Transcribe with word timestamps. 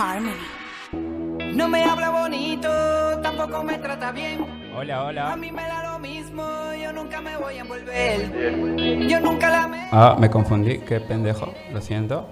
Harmony. 0.00 0.32
No 1.54 1.68
me 1.68 1.84
habla 1.84 2.08
bonito, 2.08 2.68
tampoco 3.20 3.62
me 3.62 3.76
trata 3.76 4.10
bien. 4.12 4.46
Hola, 4.74 4.96
A 4.96 5.04
hola. 5.04 5.36
mí 5.36 5.52
me 5.52 5.62
da 5.62 5.92
lo 5.92 5.98
mismo, 5.98 6.42
yo 6.82 6.90
nunca 6.90 7.20
me 7.20 7.36
voy 7.36 7.58
a 7.58 7.60
envolver. 7.60 9.06
Yo 9.06 9.20
nunca 9.20 9.50
la 9.50 9.68
me. 9.68 9.88
Ah, 9.92 10.16
me 10.18 10.30
confundí, 10.30 10.78
qué 10.78 11.00
pendejo, 11.00 11.52
lo 11.70 11.82
siento. 11.82 12.26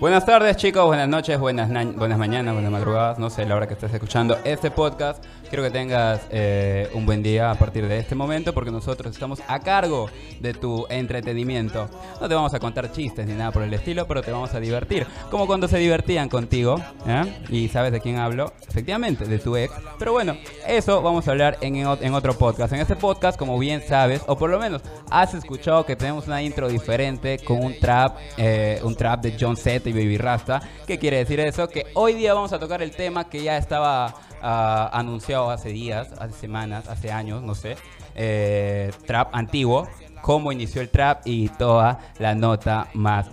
Buenas 0.00 0.26
tardes 0.26 0.56
chicos, 0.56 0.84
buenas 0.84 1.08
noches, 1.08 1.38
buenas, 1.38 1.68
na- 1.68 1.84
buenas 1.84 2.18
mañanas, 2.18 2.54
buenas 2.54 2.72
madrugadas, 2.72 3.20
no 3.20 3.30
sé 3.30 3.46
la 3.46 3.54
hora 3.54 3.68
que 3.68 3.74
estés 3.74 3.94
escuchando 3.94 4.36
este 4.42 4.72
podcast. 4.72 5.24
Quiero 5.48 5.62
que 5.62 5.70
tengas 5.70 6.22
eh, 6.30 6.88
un 6.94 7.06
buen 7.06 7.22
día 7.22 7.50
a 7.52 7.54
partir 7.54 7.86
de 7.86 7.98
este 7.98 8.14
momento 8.16 8.52
porque 8.52 8.70
nosotros 8.72 9.12
estamos 9.14 9.40
a 9.46 9.60
cargo 9.60 10.08
de 10.40 10.54
tu 10.54 10.86
entretenimiento. 10.88 11.88
No 12.20 12.28
te 12.28 12.34
vamos 12.34 12.52
a 12.54 12.58
contar 12.58 12.90
chistes 12.90 13.26
ni 13.26 13.34
nada 13.34 13.52
por 13.52 13.62
el 13.62 13.72
estilo, 13.74 14.08
pero 14.08 14.22
te 14.22 14.32
vamos 14.32 14.52
a 14.54 14.60
divertir. 14.60 15.06
Como 15.30 15.46
cuando 15.46 15.68
se 15.68 15.76
divertían 15.78 16.28
contigo, 16.30 16.80
¿eh? 17.06 17.44
Y 17.50 17.68
sabes 17.68 17.92
de 17.92 18.00
quién 18.00 18.18
hablo, 18.18 18.52
efectivamente, 18.66 19.26
de 19.26 19.38
tu 19.38 19.54
ex. 19.56 19.72
Pero 19.98 20.12
bueno, 20.12 20.36
eso 20.66 21.00
vamos 21.02 21.28
a 21.28 21.32
hablar 21.32 21.58
en, 21.60 21.76
en 21.76 22.14
otro 22.14 22.32
podcast. 22.32 22.72
En 22.72 22.80
este 22.80 22.96
podcast, 22.96 23.38
como 23.38 23.56
bien 23.58 23.82
sabes, 23.86 24.22
o 24.26 24.36
por 24.38 24.48
lo 24.50 24.58
menos 24.58 24.80
has 25.10 25.34
escuchado 25.34 25.84
que 25.84 25.94
tenemos 25.96 26.26
una 26.26 26.42
intro 26.42 26.68
diferente 26.68 27.38
con 27.44 27.62
un 27.62 27.78
trap, 27.78 28.16
eh, 28.38 28.80
un 28.82 28.96
trap 28.96 29.20
de 29.20 29.36
John 29.38 29.56
Y 29.90 29.92
Baby 29.92 30.18
Rasta. 30.18 30.62
¿Qué 30.86 30.98
quiere 30.98 31.18
decir 31.18 31.40
eso? 31.40 31.68
Que 31.68 31.86
hoy 31.94 32.14
día 32.14 32.34
vamos 32.34 32.52
a 32.52 32.58
tocar 32.58 32.82
el 32.82 32.90
tema 32.92 33.28
que 33.28 33.42
ya 33.42 33.56
estaba 33.56 34.14
ah, 34.40 34.90
anunciado 34.92 35.50
hace 35.50 35.70
días, 35.70 36.12
hace 36.18 36.34
semanas, 36.34 36.88
hace 36.88 37.10
años, 37.10 37.42
no 37.42 37.54
sé. 37.54 37.76
eh, 38.14 38.90
trap 39.06 39.34
antiguo, 39.34 39.88
cómo 40.20 40.52
inició 40.52 40.82
el 40.82 40.90
trap 40.90 41.22
y 41.24 41.48
toda 41.48 41.98
la 42.18 42.34
nota 42.34 42.88
más. 42.94 43.30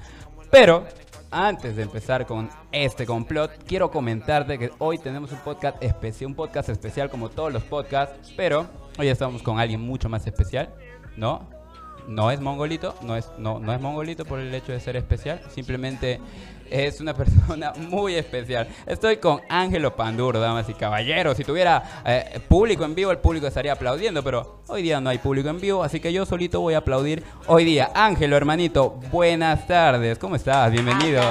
Pero 0.51 0.85
antes 1.31 1.75
de 1.75 1.83
empezar 1.83 2.25
con 2.25 2.49
este 2.71 3.05
complot, 3.05 3.51
quiero 3.67 3.91
comentarte 3.91 4.57
que 4.57 4.71
hoy 4.79 4.97
tenemos 4.97 5.31
un 5.31 5.39
podcast 5.39 5.81
especial, 5.83 6.29
un 6.29 6.35
podcast 6.35 6.69
especial 6.69 7.09
como 7.09 7.29
todos 7.29 7.53
los 7.53 7.63
podcasts, 7.63 8.33
pero 8.35 8.67
hoy 8.97 9.07
estamos 9.09 9.43
con 9.43 9.59
alguien 9.59 9.81
mucho 9.81 10.09
más 10.09 10.25
especial, 10.25 10.73
¿no? 11.17 11.58
No 12.09 12.31
es 12.31 12.41
mongolito, 12.41 12.95
no 13.03 13.15
es, 13.15 13.29
no, 13.37 13.59
no 13.59 13.71
es 13.71 13.79
mongolito 13.79 14.25
por 14.25 14.39
el 14.39 14.53
hecho 14.55 14.71
de 14.71 14.79
ser 14.79 14.95
especial, 14.95 15.39
simplemente 15.53 16.19
es 16.67 17.01
una 17.01 17.13
persona 17.15 17.71
muy 17.77 18.15
especial. 18.15 18.67
Estoy 18.87 19.17
con 19.17 19.41
Ángelo 19.47 19.95
Panduro, 19.95 20.39
damas 20.39 20.67
y 20.69 20.73
caballeros. 20.73 21.37
Si 21.37 21.43
tuviera 21.43 22.01
eh, 22.03 22.39
público 22.47 22.83
en 22.83 22.95
vivo, 22.95 23.11
el 23.11 23.19
público 23.19 23.45
estaría 23.45 23.73
aplaudiendo, 23.73 24.23
pero 24.23 24.63
hoy 24.69 24.81
día 24.81 24.99
no 24.99 25.11
hay 25.11 25.19
público 25.19 25.49
en 25.49 25.61
vivo, 25.61 25.83
así 25.83 25.99
que 25.99 26.11
yo 26.11 26.25
solito 26.25 26.61
voy 26.61 26.73
a 26.73 26.79
aplaudir 26.79 27.23
hoy 27.45 27.63
día. 27.63 27.91
Ángelo, 27.93 28.35
hermanito, 28.35 28.99
buenas 29.11 29.67
tardes, 29.67 30.17
¿cómo 30.17 30.35
estás? 30.35 30.71
Bienvenido. 30.71 31.21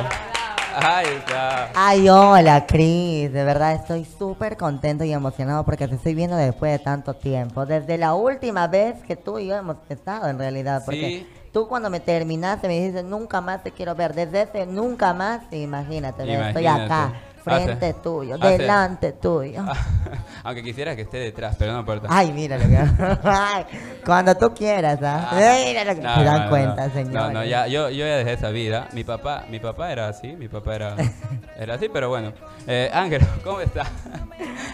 Ahí 0.80 1.06
está. 1.16 1.70
Ay, 1.74 2.08
hola, 2.08 2.64
Cris. 2.66 3.32
De 3.32 3.42
verdad 3.44 3.72
estoy 3.74 4.04
súper 4.04 4.56
contento 4.56 5.02
y 5.04 5.12
emocionado 5.12 5.64
porque 5.64 5.88
te 5.88 5.96
estoy 5.96 6.14
viendo 6.14 6.36
después 6.36 6.70
de 6.72 6.78
tanto 6.78 7.14
tiempo. 7.14 7.66
Desde 7.66 7.98
la 7.98 8.14
última 8.14 8.68
vez 8.68 8.96
que 9.06 9.16
tú 9.16 9.38
y 9.40 9.46
yo 9.48 9.56
hemos 9.56 9.76
estado, 9.88 10.28
en 10.28 10.38
realidad. 10.38 10.82
Porque 10.84 11.00
Sí. 11.00 11.26
tú 11.52 11.66
cuando 11.66 11.90
me 11.90 11.98
terminaste 12.00 12.68
me 12.68 12.74
dijiste, 12.74 13.02
nunca 13.02 13.40
más 13.40 13.62
te 13.64 13.72
quiero 13.72 13.94
ver. 13.96 14.14
Desde 14.14 14.42
ese 14.42 14.66
nunca 14.66 15.12
más, 15.14 15.40
imagínate, 15.50 16.22
estoy 16.48 16.66
acá, 16.66 17.12
frente 17.48 17.94
tuyo, 17.94 18.38
delante 18.38 19.12
tuyo. 19.12 19.64
Aunque 20.44 20.62
quisiera 20.62 20.94
que 20.94 21.02
esté 21.02 21.18
detrás, 21.18 21.56
pero 21.58 21.72
no 21.72 21.80
importa. 21.80 22.08
Ay, 22.10 22.32
mira 22.32 22.56
lo 22.56 22.68
que... 22.68 22.76
Ay, 23.24 23.64
cuando 24.04 24.34
tú 24.36 24.54
quieras, 24.54 24.98
¿ah? 25.02 25.30
Mira 25.64 25.84
lo 25.84 25.94
que... 25.94 26.00
No, 26.00 26.14
Se 26.14 26.24
dan 26.24 26.36
no, 26.36 26.44
no, 26.44 26.50
cuenta, 26.50 26.86
no. 26.86 26.92
señor. 26.92 27.12
No, 27.12 27.30
no, 27.30 27.44
ya, 27.44 27.66
yo, 27.66 27.90
yo 27.90 28.06
ya 28.06 28.16
dejé 28.16 28.32
esa 28.34 28.50
vida. 28.50 28.88
Mi 28.92 29.04
papá, 29.04 29.44
mi 29.50 29.58
papá 29.58 29.92
era 29.92 30.08
así, 30.08 30.36
mi 30.36 30.48
papá 30.48 30.74
era, 30.74 30.96
era 31.58 31.74
así, 31.74 31.88
pero 31.88 32.08
bueno. 32.08 32.32
Eh, 32.66 32.90
Ángel, 32.92 33.22
¿cómo 33.44 33.60
estás? 33.60 33.88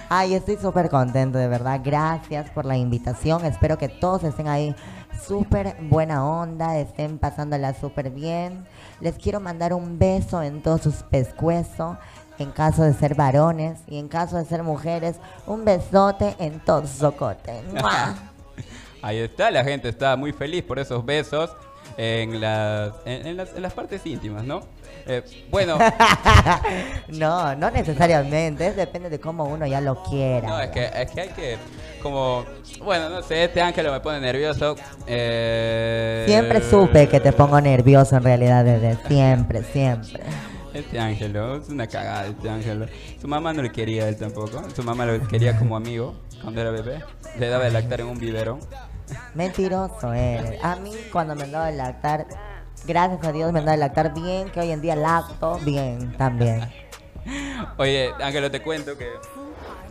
Ay, 0.09 0.35
estoy 0.35 0.57
súper 0.57 0.91
contento, 0.91 1.39
de 1.39 1.49
verdad. 1.49 1.81
Gracias 1.83 2.51
por 2.51 2.65
la 2.65 2.77
invitación. 2.77 3.45
Espero 3.45 3.79
que 3.79 3.89
todos 3.89 4.25
estén 4.25 4.49
ahí 4.49 4.75
súper 5.27 5.77
buena 5.81 6.25
onda, 6.25 6.79
estén 6.79 7.19
pasándola 7.19 7.75
súper 7.75 8.11
bien. 8.11 8.67
Les 9.01 9.17
quiero 9.17 9.41
mandar 9.41 9.73
un 9.73 9.99
beso 9.99 10.43
en 10.43 10.63
todos 10.63 10.83
sus 10.83 11.03
pescuezos, 11.03 11.97
en 12.39 12.51
caso 12.51 12.83
de 12.83 12.93
ser 12.95 13.15
varones, 13.15 13.79
y 13.89 13.99
en 13.99 14.09
caso 14.09 14.37
de 14.37 14.45
ser 14.45 14.63
mujeres, 14.63 15.17
un 15.47 15.65
besote 15.65 16.37
en 16.39 16.61
socotes. 16.87 17.65
¡Mua! 17.73 18.15
Ahí 19.03 19.19
está, 19.19 19.51
la 19.51 19.63
gente 19.65 19.89
está 19.89 20.17
muy 20.17 20.33
feliz 20.33 20.63
por 20.63 20.79
esos 20.79 21.05
besos 21.05 21.51
en 21.99 22.41
las, 22.41 22.93
en, 23.05 23.27
en 23.27 23.37
las, 23.37 23.55
en 23.55 23.63
las 23.63 23.73
partes 23.73 24.05
íntimas, 24.07 24.45
¿no? 24.45 24.63
Eh, 25.07 25.23
bueno, 25.51 25.77
no, 27.09 27.55
no 27.57 27.71
necesariamente, 27.71 28.69
es 28.69 28.77
depende 28.77 29.11
de 29.11 29.21
cómo 29.21 29.45
uno 29.45 29.67
ya 29.67 29.83
lo 29.83 30.03
quiera. 30.05 30.49
no, 30.49 30.61
es 30.61 30.71
que, 30.71 30.85
es 30.95 31.11
que 31.11 31.21
hay 31.21 31.29
que, 31.29 31.59
como, 32.03 32.45
bueno, 32.83 33.11
no 33.11 33.23
sé, 33.23 33.45
este 33.45 33.61
Ángel 33.61 33.91
me 33.91 34.01
pone 34.01 34.21
nervioso. 34.21 34.77
eh, 35.07 36.25
Siempre 36.27 36.63
supe 36.63 37.09
que 37.09 37.21
te 37.21 37.33
pongo 37.33 37.61
nervioso 37.61 38.17
en 38.17 38.23
realidad, 38.25 38.65
desde 38.65 38.97
siempre, 39.07 39.63
siempre. 39.65 40.23
Este 40.75 40.99
Ángelo, 40.99 41.57
es 41.57 41.69
una 41.69 41.87
cagada 41.87 42.27
este 42.27 42.51
Ángelo. 42.51 42.87
Su 43.21 43.29
mamá 43.29 43.53
no 43.53 43.63
le 43.63 43.71
quería 43.73 44.05
a 44.05 44.09
él 44.09 44.17
tampoco. 44.17 44.63
Su 44.75 44.83
mamá 44.83 45.07
lo 45.07 45.27
quería 45.29 45.57
como 45.59 45.77
amigo 45.77 46.15
cuando 46.43 46.61
era 46.61 46.71
bebé. 46.71 47.01
Le 47.39 47.49
daba 47.49 47.65
de 47.65 47.71
lactar 47.71 48.01
en 48.01 48.09
un 48.09 48.19
biberón. 48.19 48.59
Mentiroso 49.35 50.13
eres. 50.13 50.63
A 50.63 50.77
mí 50.77 50.91
cuando 51.13 51.35
me 51.37 51.45
andaba 51.45 51.67
de 51.67 51.77
lactar, 51.77 52.27
gracias 52.87 53.25
a 53.25 53.33
Dios 53.33 53.53
me 53.53 53.61
andaba 53.61 53.77
de 53.77 53.81
lactar 53.81 54.13
bien, 54.15 54.51
que 54.51 54.61
hoy 54.61 54.71
en 54.73 54.81
día 54.83 54.97
lacto 54.97 55.59
bien 55.65 56.17
también. 56.17 56.61
Oye, 57.79 58.11
Ángelo, 58.21 58.51
te 58.51 58.61
cuento 58.61 58.99
que 58.99 59.09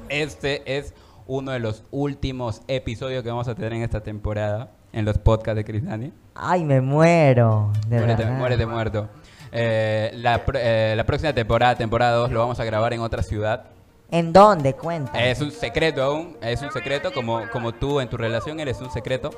este 0.09 0.77
es 0.77 0.93
uno 1.27 1.51
de 1.51 1.59
los 1.59 1.83
últimos 1.91 2.61
episodios 2.67 3.23
que 3.23 3.29
vamos 3.29 3.47
a 3.47 3.55
tener 3.55 3.73
en 3.73 3.83
esta 3.83 4.01
temporada 4.03 4.71
en 4.91 5.05
los 5.05 5.17
podcasts 5.17 5.55
de 5.55 5.63
Chris 5.63 5.85
Dani. 5.85 6.11
Ay, 6.35 6.63
me 6.65 6.81
muero. 6.81 7.71
De 7.87 7.97
Muérete, 7.97 8.23
verdad. 8.23 8.37
muérete 8.37 8.65
muerto. 8.65 9.09
Eh, 9.55 10.11
la, 10.15 10.43
pr- 10.43 10.57
eh, 10.59 10.93
la 10.97 11.03
próxima 11.05 11.31
temporada, 11.31 11.75
temporada 11.75 12.17
2, 12.17 12.31
lo 12.31 12.39
vamos 12.39 12.59
a 12.59 12.63
grabar 12.65 12.91
en 12.93 13.01
otra 13.01 13.21
ciudad. 13.21 13.65
¿En 14.09 14.33
dónde? 14.33 14.73
Cuenta. 14.73 15.23
Es 15.23 15.41
un 15.41 15.51
secreto 15.51 16.01
aún, 16.03 16.37
es 16.41 16.61
un 16.61 16.71
secreto, 16.71 17.13
como, 17.13 17.47
como 17.51 17.71
tú 17.73 17.99
en 17.99 18.09
tu 18.09 18.17
relación 18.17 18.59
eres 18.59 18.79
un 18.81 18.91
secreto. 18.91 19.29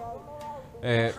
Eh, 0.81 1.13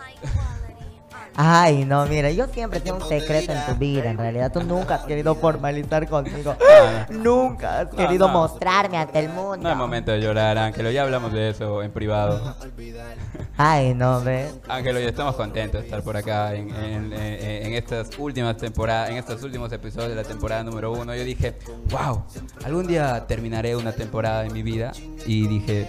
Ay, 1.39 1.85
no, 1.85 2.07
mira, 2.07 2.31
yo 2.31 2.47
siempre 2.47 2.81
tengo 2.81 2.97
un 2.97 3.07
secreto 3.09 3.53
en 3.53 3.67
tu 3.67 3.75
vida, 3.75 4.11
en 4.11 4.17
realidad. 4.17 4.51
Tú 4.51 4.63
nunca 4.63 4.95
has 4.95 5.05
querido 5.05 5.35
formalizar 5.35 6.09
conmigo. 6.09 6.57
Nunca 7.11 7.81
has 7.81 7.89
querido 7.89 8.27
mostrarme 8.29 8.97
ante 8.97 9.19
el 9.19 9.29
mundo. 9.29 9.59
no 9.59 9.71
es 9.71 9.77
momento 9.77 10.13
de 10.13 10.21
llorar, 10.21 10.57
Ángelo, 10.57 10.91
ya 10.91 11.03
hablamos 11.03 11.33
de 11.33 11.51
eso 11.51 11.83
en 11.83 11.91
privado. 11.93 12.55
Ay, 13.59 13.95
no, 13.95 14.21
ve. 14.23 14.49
Ángelo, 14.69 14.99
ya 15.01 15.09
estamos 15.09 15.35
contentos 15.37 15.81
de 15.81 15.87
estar 15.87 16.03
por 16.03 16.17
acá 16.17 16.55
en, 16.55 16.71
en- 16.75 17.13
en- 17.13 17.67
en 17.67 17.75
estas 17.75 18.11
últimas 18.19 18.57
temporadas, 18.57 19.11
en 19.11 19.17
estos 19.17 19.43
últimos 19.43 19.71
episodios 19.73 20.11
de 20.11 20.15
la 20.17 20.25
temporada 20.25 20.63
número 20.65 20.93
uno. 20.93 21.15
Yo 21.15 21.25
dije, 21.25 21.57
wow, 21.91 22.23
algún 22.65 22.87
día 22.87 23.25
terminaré 23.27 23.77
una 23.77 23.93
temporada 23.93 24.45
en 24.47 24.53
mi 24.53 24.63
vida. 24.63 24.93
Y 25.27 25.47
dije, 25.49 25.87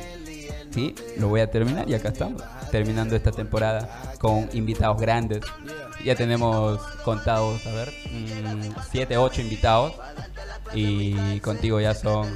sí, 0.72 0.94
lo 1.18 1.28
voy 1.30 1.42
a 1.42 1.50
terminar 1.52 1.90
y 1.90 1.94
acá 1.96 2.10
estamos, 2.10 2.42
terminando 2.72 3.16
esta 3.16 3.32
temporada 3.32 4.14
con 4.20 4.50
invitados 4.54 5.00
grandes. 5.00 5.42
Ya 6.04 6.16
tenemos 6.16 6.80
contados, 7.04 7.66
a 7.66 7.72
ver, 7.72 7.94
mm, 8.12 8.76
siete, 8.92 9.18
ocho 9.18 9.42
invitados. 9.42 9.94
Y 10.74 11.40
contigo 11.40 11.80
ya 11.80 11.94
son 11.94 12.28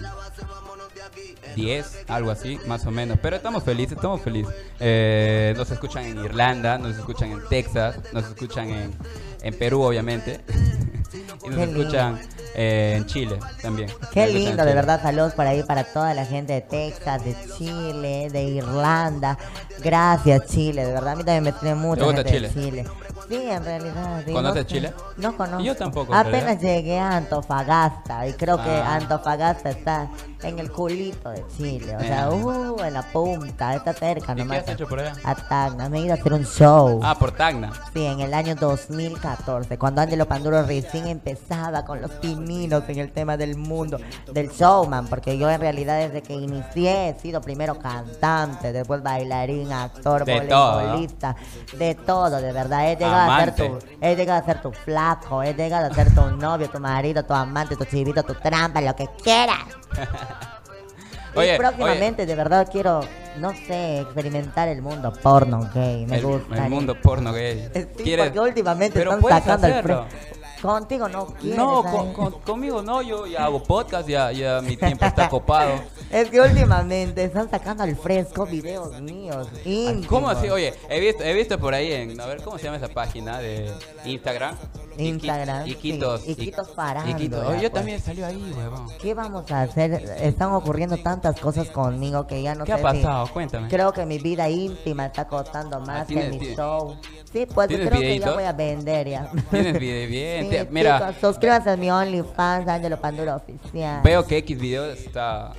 10, 1.55 2.05
algo 2.07 2.31
así, 2.31 2.59
más 2.67 2.85
o 2.85 2.91
menos. 2.91 3.19
Pero 3.21 3.35
estamos 3.35 3.63
felices, 3.63 3.93
estamos 3.93 4.21
felices. 4.21 4.53
Eh, 4.79 5.53
nos 5.57 5.69
escuchan 5.71 6.05
en 6.05 6.23
Irlanda, 6.23 6.77
nos 6.77 6.97
escuchan 6.97 7.31
en 7.31 7.41
Texas, 7.49 7.99
nos 8.13 8.25
escuchan 8.25 8.69
en, 8.69 8.93
en 9.41 9.57
Perú, 9.57 9.81
obviamente. 9.81 10.41
y 11.43 11.49
nos 11.49 11.67
escuchan 11.67 12.19
eh, 12.55 12.95
en 12.97 13.05
Chile 13.05 13.39
también. 13.61 13.89
Qué 14.13 14.27
lindo, 14.27 14.65
de 14.65 14.73
verdad, 14.73 15.01
saludos 15.01 15.33
por 15.33 15.45
ahí 15.45 15.63
para 15.63 15.83
toda 15.83 16.13
la 16.13 16.25
gente 16.25 16.53
de 16.53 16.61
Texas, 16.61 17.23
de 17.23 17.35
Chile, 17.57 18.29
de 18.31 18.43
Irlanda. 18.43 19.37
Gracias, 19.83 20.47
Chile, 20.47 20.85
de 20.85 20.93
verdad, 20.93 21.13
a 21.13 21.15
mí 21.15 21.23
también 21.23 21.43
me 21.43 21.51
tiene 21.53 21.75
gente 21.75 22.31
Chile? 22.31 22.49
de 22.49 22.53
Chile. 22.53 22.85
Sí, 23.31 23.49
en 23.49 23.63
realidad. 23.63 24.23
¿Conoces 24.31 24.63
no. 24.63 24.67
Chile? 24.69 24.93
No 25.17 25.37
conozco. 25.37 25.61
Yo 25.61 25.75
tampoco, 25.75 26.13
en 26.13 26.19
Apenas 26.19 26.59
llegué 26.59 26.99
a 26.99 27.15
Antofagasta 27.15 28.27
y 28.27 28.33
creo 28.33 28.57
que 28.61 28.69
Ah. 28.69 28.95
Antofagasta 28.95 29.69
está 29.69 30.09
en 30.43 30.59
el 30.59 30.69
culito 30.71 31.29
de 31.29 31.45
Chile. 31.55 31.95
O 31.95 31.99
sea, 32.01 32.25
Eh. 32.25 32.29
uh, 32.33 32.79
en 32.83 32.93
la 32.93 33.03
punta, 33.03 33.73
está 33.75 33.93
cerca 33.93 34.33
¿Y 34.33 34.35
qué 34.35 34.41
nomás. 34.43 34.57
has 34.59 34.69
hecho 34.69 34.85
por 34.87 34.99
allá? 34.99 35.13
A 35.23 35.35
Tacna, 35.35 35.87
me 35.87 35.99
he 35.99 36.01
ido 36.01 36.11
a 36.13 36.17
hacer 36.17 36.33
un 36.33 36.43
show. 36.45 36.99
Ah, 37.03 37.15
por 37.17 37.31
Tacna. 37.31 37.71
Sí, 37.93 38.05
en 38.05 38.19
el 38.19 38.33
año 38.33 38.55
2014, 38.55 39.77
cuando 39.77 40.01
Angelo 40.01 40.25
Panduro 40.27 40.63
recién 40.63 41.07
empezaba 41.07 41.85
con 41.85 42.01
los 42.01 42.11
pininos 42.11 42.83
en 42.89 42.99
el 42.99 43.11
tema 43.13 43.37
del 43.37 43.55
mundo, 43.55 43.97
del 44.33 44.49
showman, 44.49 45.07
porque 45.07 45.37
yo 45.37 45.49
en 45.49 45.61
realidad 45.61 45.97
desde 45.99 46.21
que 46.21 46.33
inicié 46.33 47.09
he 47.09 47.19
sido 47.19 47.39
primero 47.39 47.79
cantante, 47.79 48.73
después 48.73 49.01
bailarín, 49.03 49.71
actor, 49.71 50.25
De 50.25 50.41
todo, 50.41 50.71
¿no? 50.71 50.77
voleibolista, 50.79 51.35
de 51.77 51.95
todo, 51.95 52.41
de 52.41 52.51
verdad. 52.51 52.91
He 52.91 52.95
llegado 52.95 53.20
llegado 53.23 53.31
a 53.31 53.39
ser 53.55 53.65
amante. 53.69 53.85
tu, 53.87 54.05
he 54.05 54.15
llegado 54.15 54.39
a 54.41 54.45
ser 54.45 54.61
tu 54.61 54.71
flaco, 54.71 55.43
he 55.43 55.53
llegado 55.53 55.87
a 55.91 55.93
ser 55.93 56.13
tu 56.13 56.21
novio, 56.31 56.69
tu 56.69 56.79
marido, 56.79 57.23
tu 57.23 57.33
amante, 57.33 57.75
tu 57.75 57.85
chivito, 57.85 58.23
tu 58.23 58.33
trampa, 58.35 58.81
lo 58.81 58.95
que 58.95 59.07
quieras. 59.23 59.59
Oye, 61.35 61.55
y 61.55 61.57
próximamente, 61.57 62.25
de 62.25 62.35
verdad, 62.35 62.67
quiero, 62.69 62.99
no 63.37 63.51
sé, 63.53 64.01
experimentar 64.01 64.67
el 64.67 64.81
mundo 64.81 65.13
porno 65.23 65.69
gay. 65.73 66.05
Me 66.05 66.17
el, 66.17 66.25
gusta. 66.25 66.55
el 66.65 66.69
mundo 66.69 66.93
porno 67.01 67.31
gay. 67.31 67.69
Sí, 67.73 68.03
¿Quieres? 68.03 68.25
porque 68.27 68.39
últimamente 68.41 68.99
Pero 68.99 69.13
están 69.13 69.29
sacando 69.41 69.67
el 69.67 69.73
hacerlo. 69.73 70.05
fre- 70.07 70.40
Contigo 70.61 71.09
no 71.09 71.25
quieres. 71.27 71.57
No, 71.57 71.83
con- 71.83 72.13
con- 72.13 72.31
conmigo 72.41 72.81
no, 72.81 73.01
yo 73.01 73.25
ya 73.25 73.45
hago 73.45 73.63
podcast, 73.63 74.07
ya, 74.07 74.31
ya 74.31 74.61
mi 74.61 74.77
tiempo 74.77 75.05
está 75.05 75.27
copado. 75.29 75.71
Es 76.11 76.29
que 76.29 76.41
últimamente 76.41 77.23
están 77.23 77.49
sacando 77.49 77.83
al 77.83 77.95
fresco 77.95 78.45
videos 78.45 78.99
míos. 78.99 79.47
íntimos. 79.63 80.07
¿Cómo 80.07 80.27
así? 80.29 80.49
Oye, 80.49 80.73
he 80.89 80.99
visto, 80.99 81.23
he 81.23 81.33
visto 81.33 81.57
por 81.57 81.73
ahí 81.73 81.93
en, 81.93 82.19
a 82.19 82.25
ver, 82.25 82.41
¿cómo 82.43 82.57
se 82.57 82.65
llama 82.65 82.75
esa 82.75 82.89
página 82.89 83.39
de 83.39 83.71
Instagram? 84.03 84.57
Instagram, 84.97 85.65
Iqui- 85.67 85.67
sí. 85.67 85.71
Iquitos. 85.71 86.27
Iquitos 86.27 86.69
Farándula, 86.75 87.17
Iquitos. 87.17 87.45
Yo 87.53 87.59
pues. 87.61 87.71
también 87.71 88.01
salió 88.01 88.25
ahí, 88.25 88.53
huevón. 88.57 88.87
¿Qué 89.01 89.13
vamos 89.13 89.49
a 89.51 89.61
hacer? 89.61 89.93
Están 90.19 90.51
ocurriendo 90.51 90.97
tantas 90.97 91.39
cosas 91.39 91.69
conmigo 91.69 92.27
que 92.27 92.41
ya 92.41 92.55
no 92.55 92.65
¿Qué 92.65 92.73
sé 92.73 92.85
ha 92.85 92.91
si- 92.91 92.97
pasado? 93.01 93.27
Cuéntame. 93.31 93.69
Creo 93.69 93.93
que 93.93 94.05
mi 94.05 94.17
vida 94.19 94.49
íntima 94.49 95.05
está 95.05 95.29
costando 95.29 95.79
más 95.79 96.07
que 96.07 96.15
¿tienes- 96.15 96.39
mi 96.41 96.55
show. 96.55 96.97
Sí, 97.31 97.45
pues 97.45 97.69
¿tienes 97.69 97.87
creo 97.87 98.01
que 98.01 98.19
ya 98.19 98.31
voy 98.33 98.43
a 98.43 98.51
vender 98.51 99.07
ya. 99.07 99.31
Tienes 99.49 99.73
video 99.79 100.09
bien. 100.09 100.49
Sí, 100.49 100.50
te- 100.51 100.67
mira, 100.71 100.97
chicos, 100.99 101.15
suscríbanse 101.21 101.69
a 101.71 101.77
mi 101.77 101.89
OnlyFans, 101.91 102.67
Ángelo 102.67 102.99
Panduro 102.99 103.35
Oficial. 103.35 104.01
veo 104.03 104.25
que 104.25 104.37
X 104.37 104.59
video 104.59 104.85
está, 104.91 105.51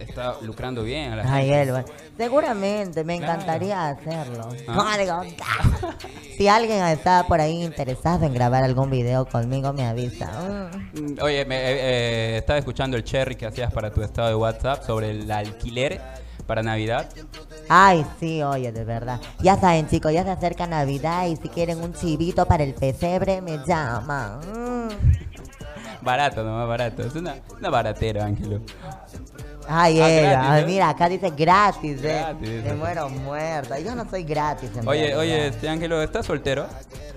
está 0.00 0.34
lucrando 0.42 0.82
bien 0.82 1.12
a 1.12 1.16
la 1.16 1.34
Ay, 1.34 1.48
gente. 1.48 1.84
Seguramente 2.16 3.04
me 3.04 3.16
encantaría 3.16 3.88
hacerlo. 3.88 4.48
Ah. 4.68 4.96
Si 6.36 6.48
alguien 6.48 6.84
está 6.84 7.24
por 7.26 7.40
ahí 7.40 7.62
interesado 7.64 8.26
en 8.26 8.34
grabar 8.34 8.62
algún 8.62 8.90
video 8.90 9.24
conmigo, 9.24 9.72
me 9.72 9.86
avisa. 9.86 10.70
Mm, 10.92 11.22
Oye, 11.22 11.46
me, 11.46 11.56
eh, 11.56 11.62
eh, 11.78 12.36
estaba 12.36 12.58
escuchando 12.58 12.94
el 12.98 13.04
cherry 13.04 13.36
que 13.36 13.46
hacías 13.46 13.72
para 13.72 13.90
tu 13.90 14.02
estado 14.02 14.28
de 14.28 14.34
WhatsApp 14.34 14.84
sobre 14.84 15.12
el 15.12 15.30
alquiler 15.30 15.98
para 16.46 16.62
Navidad. 16.62 17.08
Ay, 17.68 18.04
sí, 18.20 18.42
oye, 18.42 18.72
de 18.72 18.84
verdad. 18.84 19.20
Ya 19.40 19.58
saben, 19.58 19.88
chicos, 19.88 20.12
ya 20.12 20.22
se 20.24 20.30
acerca 20.30 20.66
Navidad 20.66 21.26
y 21.26 21.36
si 21.36 21.48
quieren 21.48 21.82
un 21.82 21.92
chivito 21.94 22.46
para 22.46 22.64
el 22.64 22.74
pesebre, 22.74 23.40
me 23.40 23.58
llaman. 23.66 24.40
Mm. 24.40 24.88
Barato, 26.02 26.44
no 26.44 26.56
más 26.56 26.68
barato. 26.68 27.02
Es 27.02 27.14
una, 27.16 27.34
una 27.58 27.68
baratera, 27.68 28.24
Ángelo. 28.26 28.60
Ay, 29.68 30.00
Ah, 30.00 30.08
gratis, 30.08 30.62
¿eh? 30.62 30.66
mira, 30.66 30.88
acá 30.90 31.08
dice 31.08 31.30
gratis, 31.30 31.98
eh. 32.04 32.24
Gratis, 32.24 32.74
muero 32.76 33.08
muerta. 33.08 33.80
Yo 33.80 33.94
no 33.96 34.08
soy 34.08 34.22
gratis, 34.22 34.70
en 34.76 34.86
Oye, 34.86 35.00
realidad. 35.00 35.18
oye, 35.18 35.46
este 35.48 35.68
Ángelo, 35.68 36.00
¿estás 36.02 36.26
soltero? 36.26 36.66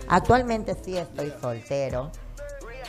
Actualmente 0.07 0.75
sí 0.83 0.97
estoy 0.97 1.31
soltero. 1.39 2.11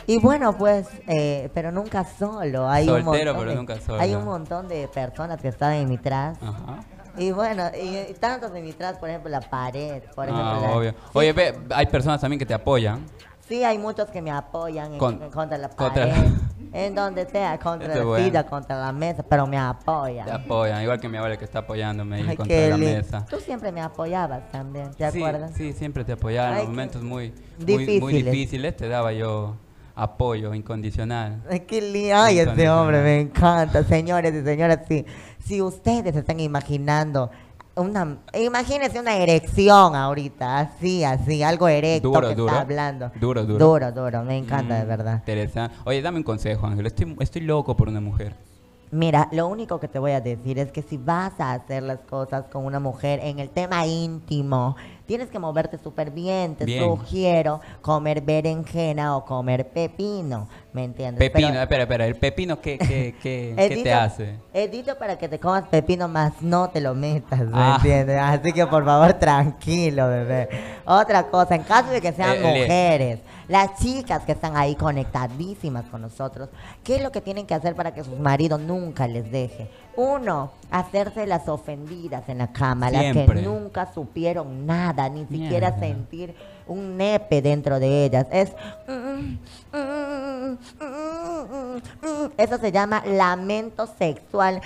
Y 0.07 0.17
bueno, 0.19 0.57
pues, 0.57 0.87
eh, 1.07 1.49
pero 1.53 1.71
nunca 1.71 2.03
solo. 2.05 2.67
Hay 2.69 2.89
un 2.89 3.03
Soltero, 3.03 3.33
montón 3.33 3.39
pero 3.39 3.49
de- 3.51 3.55
nunca 3.55 3.79
solo. 3.81 4.01
Hay 4.01 4.15
un 4.15 4.25
montón 4.25 4.67
de 4.67 4.87
personas 4.87 5.39
que 5.41 5.47
están 5.49 5.73
en 5.73 5.89
mi 5.89 5.97
tras. 5.97 6.37
Ajá. 6.41 6.79
Y 7.17 7.31
bueno, 7.31 7.63
y, 7.79 7.97
y 8.11 8.13
tantos 8.19 8.53
en 8.55 8.63
mi 8.63 8.73
tras, 8.73 8.97
por 8.97 9.09
ejemplo, 9.09 9.29
la 9.29 9.41
pared, 9.41 10.01
por 10.15 10.25
ejemplo. 10.25 10.45
Ah, 10.45 10.59
la- 10.61 10.71
obvio. 10.75 10.93
Oye, 11.13 11.33
ve, 11.33 11.59
hay 11.75 11.85
personas 11.87 12.21
también 12.21 12.39
que 12.39 12.45
te 12.45 12.53
apoyan. 12.53 13.05
Sí, 13.47 13.63
hay 13.65 13.77
muchos 13.77 14.07
que 14.09 14.21
me 14.21 14.31
apoyan 14.31 14.93
en- 14.93 14.97
Con- 14.99 15.29
contra 15.29 15.57
la 15.57 15.67
contra 15.69 16.03
pared, 16.05 16.13
la- 16.13 16.31
en 16.85 16.95
donde 16.95 17.25
sea, 17.25 17.59
contra 17.59 17.87
Eso 17.89 17.93
es 17.93 17.99
la 17.99 18.05
bueno. 18.05 18.25
silla, 18.25 18.43
contra 18.45 18.79
la 18.79 18.91
mesa, 18.93 19.23
pero 19.27 19.45
me 19.45 19.57
apoyan. 19.57 20.25
Te 20.25 20.31
apoyan, 20.31 20.81
igual 20.81 21.01
que 21.01 21.09
mi 21.09 21.17
abuela 21.17 21.35
que 21.37 21.43
está 21.43 21.59
apoyándome 21.59 22.15
ahí 22.15 22.25
Ay, 22.29 22.37
contra 22.37 22.55
la 22.69 22.77
lindo. 22.77 22.95
mesa. 22.97 23.25
Tú 23.29 23.41
siempre 23.41 23.73
me 23.73 23.81
apoyabas 23.81 24.49
también, 24.51 24.91
¿te 24.93 25.11
sí, 25.11 25.17
acuerdas? 25.19 25.51
Sí, 25.55 25.73
siempre 25.73 26.05
te 26.05 26.13
apoyaban 26.13 26.59
en 26.59 26.67
momentos 26.67 27.03
muy, 27.03 27.33
muy, 27.67 27.99
muy 27.99 28.13
difíciles. 28.23 28.77
Te 28.77 28.87
daba 28.87 29.11
yo 29.11 29.57
apoyo 29.95 30.53
incondicional. 30.53 31.41
Ay, 31.49 31.61
qué 31.61 31.81
lindo. 31.81 32.15
Ay, 32.17 32.39
este 32.39 32.69
hombre 32.69 33.01
me 33.01 33.19
encanta, 33.21 33.83
señores 33.83 34.33
y 34.33 34.43
señoras. 34.43 34.79
Si, 34.87 35.05
si 35.45 35.61
ustedes 35.61 36.15
están 36.15 36.39
imaginando 36.39 37.29
una, 37.75 38.17
imagínense 38.33 38.99
una 38.99 39.15
erección 39.15 39.95
ahorita, 39.95 40.59
así, 40.59 41.03
así, 41.03 41.41
algo 41.41 41.67
erecto 41.67 42.09
Duro, 42.09 42.27
que 42.29 42.35
duro. 42.35 42.47
está 42.51 42.61
hablando. 42.61 43.11
Duro, 43.19 43.45
duro. 43.45 43.65
Duro, 43.65 43.91
duro, 43.91 44.23
me 44.23 44.37
encanta 44.37 44.75
de 44.75 44.83
Mm, 44.85 44.87
verdad. 44.87 45.15
Interesante. 45.19 45.77
Oye, 45.85 46.01
dame 46.01 46.17
un 46.17 46.23
consejo, 46.23 46.67
Ángel. 46.67 46.85
Estoy, 46.85 47.15
estoy 47.19 47.41
loco 47.43 47.75
por 47.77 47.87
una 47.87 48.01
mujer. 48.01 48.35
Mira, 48.93 49.29
lo 49.31 49.47
único 49.47 49.79
que 49.79 49.87
te 49.87 49.99
voy 49.99 50.11
a 50.11 50.19
decir 50.19 50.59
es 50.59 50.69
que 50.71 50.81
si 50.81 50.97
vas 50.97 51.39
a 51.39 51.53
hacer 51.53 51.81
las 51.81 51.99
cosas 51.99 52.43
con 52.51 52.65
una 52.65 52.79
mujer 52.81 53.21
en 53.23 53.39
el 53.39 53.49
tema 53.49 53.85
íntimo, 53.85 54.75
tienes 55.05 55.29
que 55.29 55.39
moverte 55.39 55.77
súper 55.77 56.11
bien. 56.11 56.55
Te 56.55 56.65
Bien. 56.65 56.83
sugiero 56.83 57.61
comer 57.81 58.19
berenjena 58.19 59.15
o 59.15 59.23
comer 59.23 59.69
pepino, 59.69 60.49
¿me 60.73 60.83
entiendes? 60.83 61.19
Pero- 61.19 61.47
Pepino, 61.47 61.61
espera, 61.61 61.83
espera. 61.83 62.05
¿El 62.05 62.15
pepino 62.15 62.59
qué, 62.59 62.77
qué, 62.77 63.15
qué, 63.23 63.53
qué 63.69 63.81
te 63.81 63.93
hace? 63.93 64.35
He 64.53 64.67
dicho 64.67 64.97
para 64.97 65.17
que 65.17 65.29
te 65.29 65.39
comas 65.39 65.69
pepino 65.69 66.09
más 66.09 66.41
no 66.41 66.69
te 66.69 66.81
lo 66.81 66.93
metas, 66.93 67.39
¿me 67.39 67.51
Ah. 67.53 67.75
entiendes? 67.77 68.19
Así 68.19 68.51
que 68.51 68.67
por 68.67 68.83
favor, 68.83 69.13
tranquilo, 69.13 70.07
bebé. 70.09 70.49
Otra 70.85 71.29
cosa, 71.29 71.55
en 71.55 71.63
caso 71.63 71.91
de 71.91 72.01
que 72.01 72.11
sean 72.11 72.31
Eh, 72.35 72.41
le- 72.41 72.61
mujeres, 72.63 73.19
las 73.51 73.75
chicas 73.79 74.23
que 74.23 74.31
están 74.31 74.55
ahí 74.55 74.75
conectadísimas 74.75 75.83
con 75.91 76.01
nosotros, 76.01 76.47
¿qué 76.85 76.95
es 76.95 77.03
lo 77.03 77.11
que 77.11 77.19
tienen 77.19 77.45
que 77.45 77.53
hacer 77.53 77.75
para 77.75 77.93
que 77.93 78.01
sus 78.01 78.17
maridos 78.17 78.61
nunca 78.61 79.07
les 79.07 79.29
deje? 79.29 79.69
Uno, 79.97 80.51
hacerse 80.71 81.27
las 81.27 81.49
ofendidas 81.49 82.29
en 82.29 82.37
la 82.37 82.53
cama, 82.53 82.89
las 82.89 83.13
que 83.13 83.27
nunca 83.43 83.91
supieron 83.93 84.65
nada, 84.65 85.09
ni 85.09 85.25
siquiera 85.25 85.71
Mierda. 85.71 85.79
sentir 85.79 86.35
un 86.65 86.95
nepe 86.95 87.41
dentro 87.41 87.77
de 87.81 88.05
ellas. 88.05 88.25
Es... 88.31 88.53
Eso 92.37 92.57
se 92.57 92.71
llama 92.71 93.03
lamento 93.05 93.85
sexual. 93.97 94.61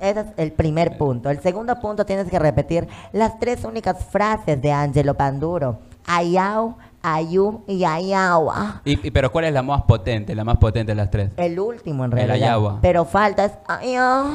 Ese 0.00 0.20
es 0.20 0.26
el 0.36 0.52
primer 0.52 0.96
punto. 0.96 1.28
El 1.28 1.40
segundo 1.40 1.74
punto 1.80 2.06
tienes 2.06 2.30
que 2.30 2.38
repetir 2.38 2.86
las 3.12 3.36
tres 3.40 3.64
únicas 3.64 4.04
frases 4.04 4.62
de 4.62 4.70
Angelo 4.70 5.14
Panduro. 5.14 5.80
Ayau, 6.06 6.76
ayú 7.14 7.62
y 7.66 7.84
ayawa. 7.84 8.80
Y, 8.84 9.06
y- 9.06 9.10
pero 9.10 9.30
¿cuál 9.30 9.44
es 9.46 9.52
la 9.52 9.62
más 9.62 9.82
potente? 9.82 10.34
La 10.34 10.44
más 10.44 10.56
potente 10.58 10.92
de 10.92 10.96
las 10.96 11.10
tres. 11.10 11.30
El 11.36 11.58
último 11.60 12.04
en 12.04 12.12
El 12.12 12.16
realidad. 12.18 12.48
ayawa. 12.48 12.78
Pero 12.82 13.04
falta 13.04 13.44
es 13.44 13.52
ayau, 13.68 14.26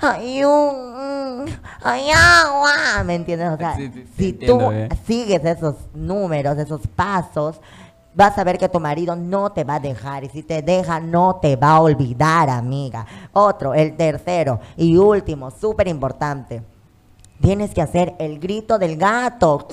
ayú, 0.00 0.50
mm, 0.50 1.44
ayawa. 1.82 3.04
¿Me 3.04 3.14
entiendes? 3.16 3.50
O 3.50 3.56
sea, 3.56 3.74
Sí, 3.76 3.90
si 4.16 4.28
entiendo 4.30 4.68
tú 4.88 4.96
sigues 5.06 5.44
esos 5.44 5.74
números, 5.94 6.56
esos 6.58 6.80
pasos, 6.94 7.60
vas 8.14 8.36
a 8.38 8.44
ver 8.44 8.56
que 8.56 8.68
tu 8.68 8.80
marido 8.80 9.14
no 9.14 9.52
te 9.52 9.62
va 9.64 9.74
a 9.74 9.80
dejar. 9.80 10.24
Y 10.24 10.28
si 10.30 10.42
te 10.42 10.62
deja, 10.62 10.98
no 11.00 11.38
te 11.40 11.56
va 11.56 11.72
a 11.72 11.80
olvidar, 11.82 12.48
amiga. 12.48 13.06
Otro, 13.32 13.74
el 13.74 13.94
tercero 13.96 14.58
y 14.76 14.96
último, 14.96 15.50
súper 15.50 15.86
importante. 15.88 16.62
Tienes 17.42 17.74
que 17.74 17.82
hacer 17.82 18.14
el 18.18 18.38
grito 18.38 18.78
del 18.78 18.96
gato. 18.96 19.68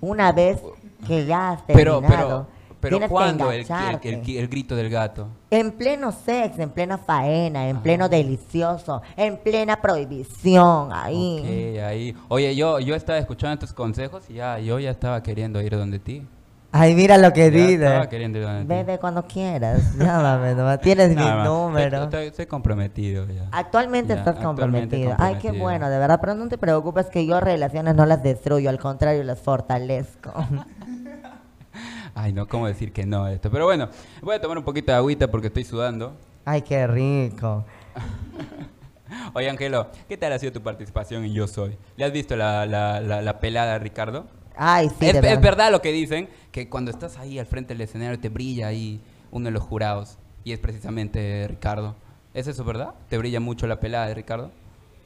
Una 0.00 0.32
vez 0.32 0.58
que 1.06 1.26
ya 1.26 1.50
has 1.52 1.62
Pero, 1.66 2.00
terminado. 2.00 2.46
pero, 2.48 2.62
pero 2.80 2.96
tienes 2.96 3.08
que 3.08 3.12
¿cuándo 3.12 3.50
el, 3.52 3.60
el, 3.60 3.60
engancharte. 3.62 4.08
el- 4.08 4.36
el 4.38 4.48
grito 4.48 4.74
del 4.76 4.90
gato? 4.90 5.28
En 5.50 5.70
pleno 5.72 6.10
sexo, 6.12 6.62
en 6.62 6.70
plena 6.70 6.98
faena, 6.98 7.68
en 7.68 7.78
pleno 7.80 8.08
delicioso, 8.08 9.02
en 9.16 9.36
plena 9.36 9.80
prohibición, 9.80 10.90
ahí. 10.92 11.78
Ahí. 11.78 12.16
Oye, 12.28 12.54
yo, 12.56 12.80
yo 12.80 12.94
estaba 12.94 13.18
escuchando 13.18 13.58
tus 13.58 13.72
consejos 13.72 14.24
y 14.28 14.34
ya, 14.34 14.58
yo 14.58 14.78
ya 14.78 14.90
estaba 14.90 15.22
queriendo 15.22 15.60
ir 15.60 15.76
donde 15.76 15.98
ti. 15.98 16.26
Ay, 16.74 16.94
mira 16.94 17.18
lo 17.18 17.32
que 17.34 17.50
Ya 17.50 17.56
dice. 17.56 17.84
estaba 17.84 18.08
queriendo 18.08 18.38
ir 18.38 18.44
donde 18.44 18.62
ti. 18.62 18.66
Bebe 18.68 18.98
cuando 18.98 19.22
quieras, 19.26 19.94
llámame, 19.98 20.54
nomás. 20.54 20.80
tienes 20.80 21.14
Nada 21.14 21.30
mi 21.30 21.36
más. 21.36 21.46
número. 21.46 22.02
Estoy, 22.04 22.26
estoy 22.28 22.46
comprometido 22.46 23.26
ya. 23.26 23.46
Actualmente 23.52 24.14
Ya, 24.14 24.20
estás 24.20 24.36
actualmente 24.36 24.96
comprometido. 24.96 25.10
Ay, 25.18 25.34
qué 25.34 25.48
comprometido. 25.48 25.62
bueno, 25.64 25.90
de 25.90 25.98
verdad. 25.98 26.18
Pero 26.20 26.34
no 26.34 26.48
te 26.48 26.56
preocupes 26.56 27.06
que 27.06 27.26
yo 27.26 27.40
relaciones 27.40 27.94
no 27.94 28.06
las 28.06 28.22
destruyo, 28.22 28.70
al 28.70 28.78
contrario, 28.78 29.22
las 29.22 29.40
fortalezco. 29.40 30.32
Ay, 32.14 32.32
no, 32.32 32.46
¿cómo 32.46 32.66
decir 32.66 32.92
que 32.92 33.06
no 33.06 33.24
a 33.24 33.32
esto? 33.32 33.50
Pero 33.50 33.64
bueno, 33.66 33.88
voy 34.22 34.34
a 34.36 34.40
tomar 34.40 34.56
un 34.58 34.64
poquito 34.64 34.92
de 34.92 34.98
agüita 34.98 35.30
porque 35.30 35.46
estoy 35.48 35.64
sudando. 35.64 36.14
Ay, 36.44 36.62
qué 36.62 36.86
rico. 36.86 37.64
Oye, 39.34 39.48
Angelo, 39.48 39.88
¿qué 40.08 40.16
tal 40.16 40.32
ha 40.32 40.38
sido 40.38 40.52
tu 40.52 40.62
participación 40.62 41.24
en 41.24 41.32
Yo 41.34 41.46
Soy? 41.46 41.76
¿Le 41.96 42.04
has 42.04 42.12
visto 42.12 42.34
la, 42.36 42.64
la, 42.66 43.00
la, 43.00 43.20
la 43.22 43.40
pelada, 43.40 43.78
Ricardo? 43.78 44.26
Ay, 44.56 44.88
sí, 44.88 45.06
es, 45.06 45.12
de 45.12 45.18
es 45.18 45.22
verdad. 45.22 45.40
verdad 45.42 45.70
lo 45.70 45.82
que 45.82 45.92
dicen, 45.92 46.28
que 46.50 46.68
cuando 46.68 46.90
estás 46.90 47.18
ahí 47.18 47.38
al 47.38 47.46
frente 47.46 47.74
del 47.74 47.80
escenario 47.80 48.18
te 48.18 48.28
brilla 48.28 48.68
ahí 48.68 49.00
uno 49.30 49.46
de 49.46 49.50
los 49.50 49.62
jurados. 49.62 50.18
Y 50.44 50.52
es 50.52 50.58
precisamente 50.58 51.46
Ricardo. 51.48 51.94
¿Es 52.34 52.46
eso 52.46 52.64
verdad? 52.64 52.94
¿Te 53.08 53.18
brilla 53.18 53.40
mucho 53.40 53.66
la 53.66 53.80
pelada 53.80 54.06
de 54.06 54.14
Ricardo? 54.14 54.50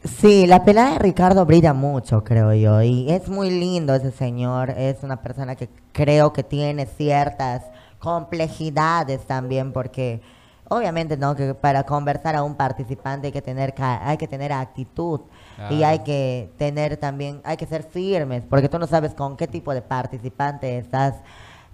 Sí, 0.04 0.46
la 0.46 0.64
pelada 0.64 0.92
de 0.92 0.98
Ricardo 1.00 1.44
brilla 1.44 1.72
mucho, 1.72 2.22
creo 2.22 2.54
yo, 2.54 2.80
y 2.82 3.10
es 3.10 3.28
muy 3.28 3.50
lindo 3.50 3.94
ese 3.94 4.12
señor, 4.12 4.70
es 4.70 5.02
una 5.02 5.20
persona 5.20 5.56
que 5.56 5.68
creo 5.92 6.32
que 6.32 6.44
tiene 6.44 6.86
ciertas 6.86 7.64
complejidades 7.98 9.26
también, 9.26 9.72
porque 9.72 10.20
Obviamente, 10.68 11.16
¿no? 11.16 11.36
Que 11.36 11.54
para 11.54 11.84
conversar 11.84 12.34
a 12.34 12.42
un 12.42 12.56
participante 12.56 13.28
hay 13.28 13.32
que 13.32 13.42
tener, 13.42 13.74
hay 13.78 14.16
que 14.16 14.26
tener 14.26 14.52
actitud 14.52 15.20
y 15.70 15.82
hay 15.82 16.00
que 16.00 16.50
tener 16.58 16.96
también, 16.96 17.40
hay 17.44 17.56
que 17.56 17.66
ser 17.66 17.82
firmes, 17.82 18.42
porque 18.48 18.68
tú 18.68 18.78
no 18.78 18.86
sabes 18.86 19.14
con 19.14 19.36
qué 19.36 19.46
tipo 19.46 19.72
de 19.74 19.82
participante 19.82 20.78
estás 20.78 21.14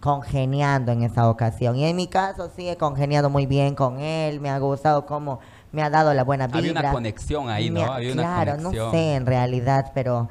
congeniando 0.00 0.92
en 0.92 1.02
esa 1.02 1.28
ocasión. 1.28 1.76
Y 1.76 1.84
en 1.84 1.94
mi 1.96 2.06
caso 2.08 2.50
sí 2.54 2.68
he 2.68 2.76
congeniado 2.76 3.30
muy 3.30 3.46
bien 3.46 3.74
con 3.74 4.00
él, 4.00 4.40
me 4.40 4.50
ha 4.50 4.58
gustado 4.58 5.06
cómo 5.06 5.38
me 5.70 5.82
ha 5.82 5.90
dado 5.90 6.12
la 6.12 6.24
buena 6.24 6.46
vibra. 6.48 6.58
Había 6.60 6.72
una 6.80 6.92
conexión 6.92 7.48
ahí, 7.50 7.70
¿no? 7.70 7.82
ha- 7.82 7.96
Había 7.96 8.12
una 8.12 8.22
claro, 8.22 8.52
conexión. 8.56 8.84
no 8.86 8.90
sé 8.90 9.14
en 9.14 9.26
realidad, 9.26 9.92
pero 9.94 10.28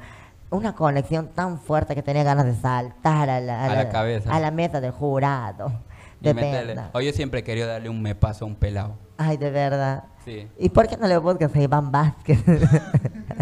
una 0.50 0.74
conexión 0.74 1.28
tan 1.28 1.58
fuerte 1.58 1.94
que 1.94 2.02
tenía 2.02 2.22
ganas 2.22 2.44
de 2.44 2.54
saltar 2.54 3.30
a 3.30 3.40
la, 3.40 3.64
A 3.64 3.74
la 3.74 3.88
cabeza. 3.88 4.30
a 4.30 4.38
la 4.40 4.50
mesa 4.50 4.80
del 4.80 4.92
jurado. 4.92 5.72
De 6.20 6.32
verdad. 6.34 6.90
Oye, 6.92 7.12
siempre 7.12 7.40
he 7.40 7.42
querido 7.42 7.66
darle 7.66 7.88
un 7.88 8.00
me 8.00 8.14
paso 8.14 8.44
a 8.44 8.48
un 8.48 8.54
pelado. 8.54 8.94
Ay, 9.18 9.36
de 9.38 9.50
verdad. 9.50 10.04
Sí. 10.24 10.46
¿Y 10.58 10.68
por 10.68 10.86
qué 10.86 10.96
no 10.96 11.08
le 11.08 11.16
buscas 11.18 11.52
a 11.56 11.60
Iván 11.60 11.90
Vázquez? 11.90 12.38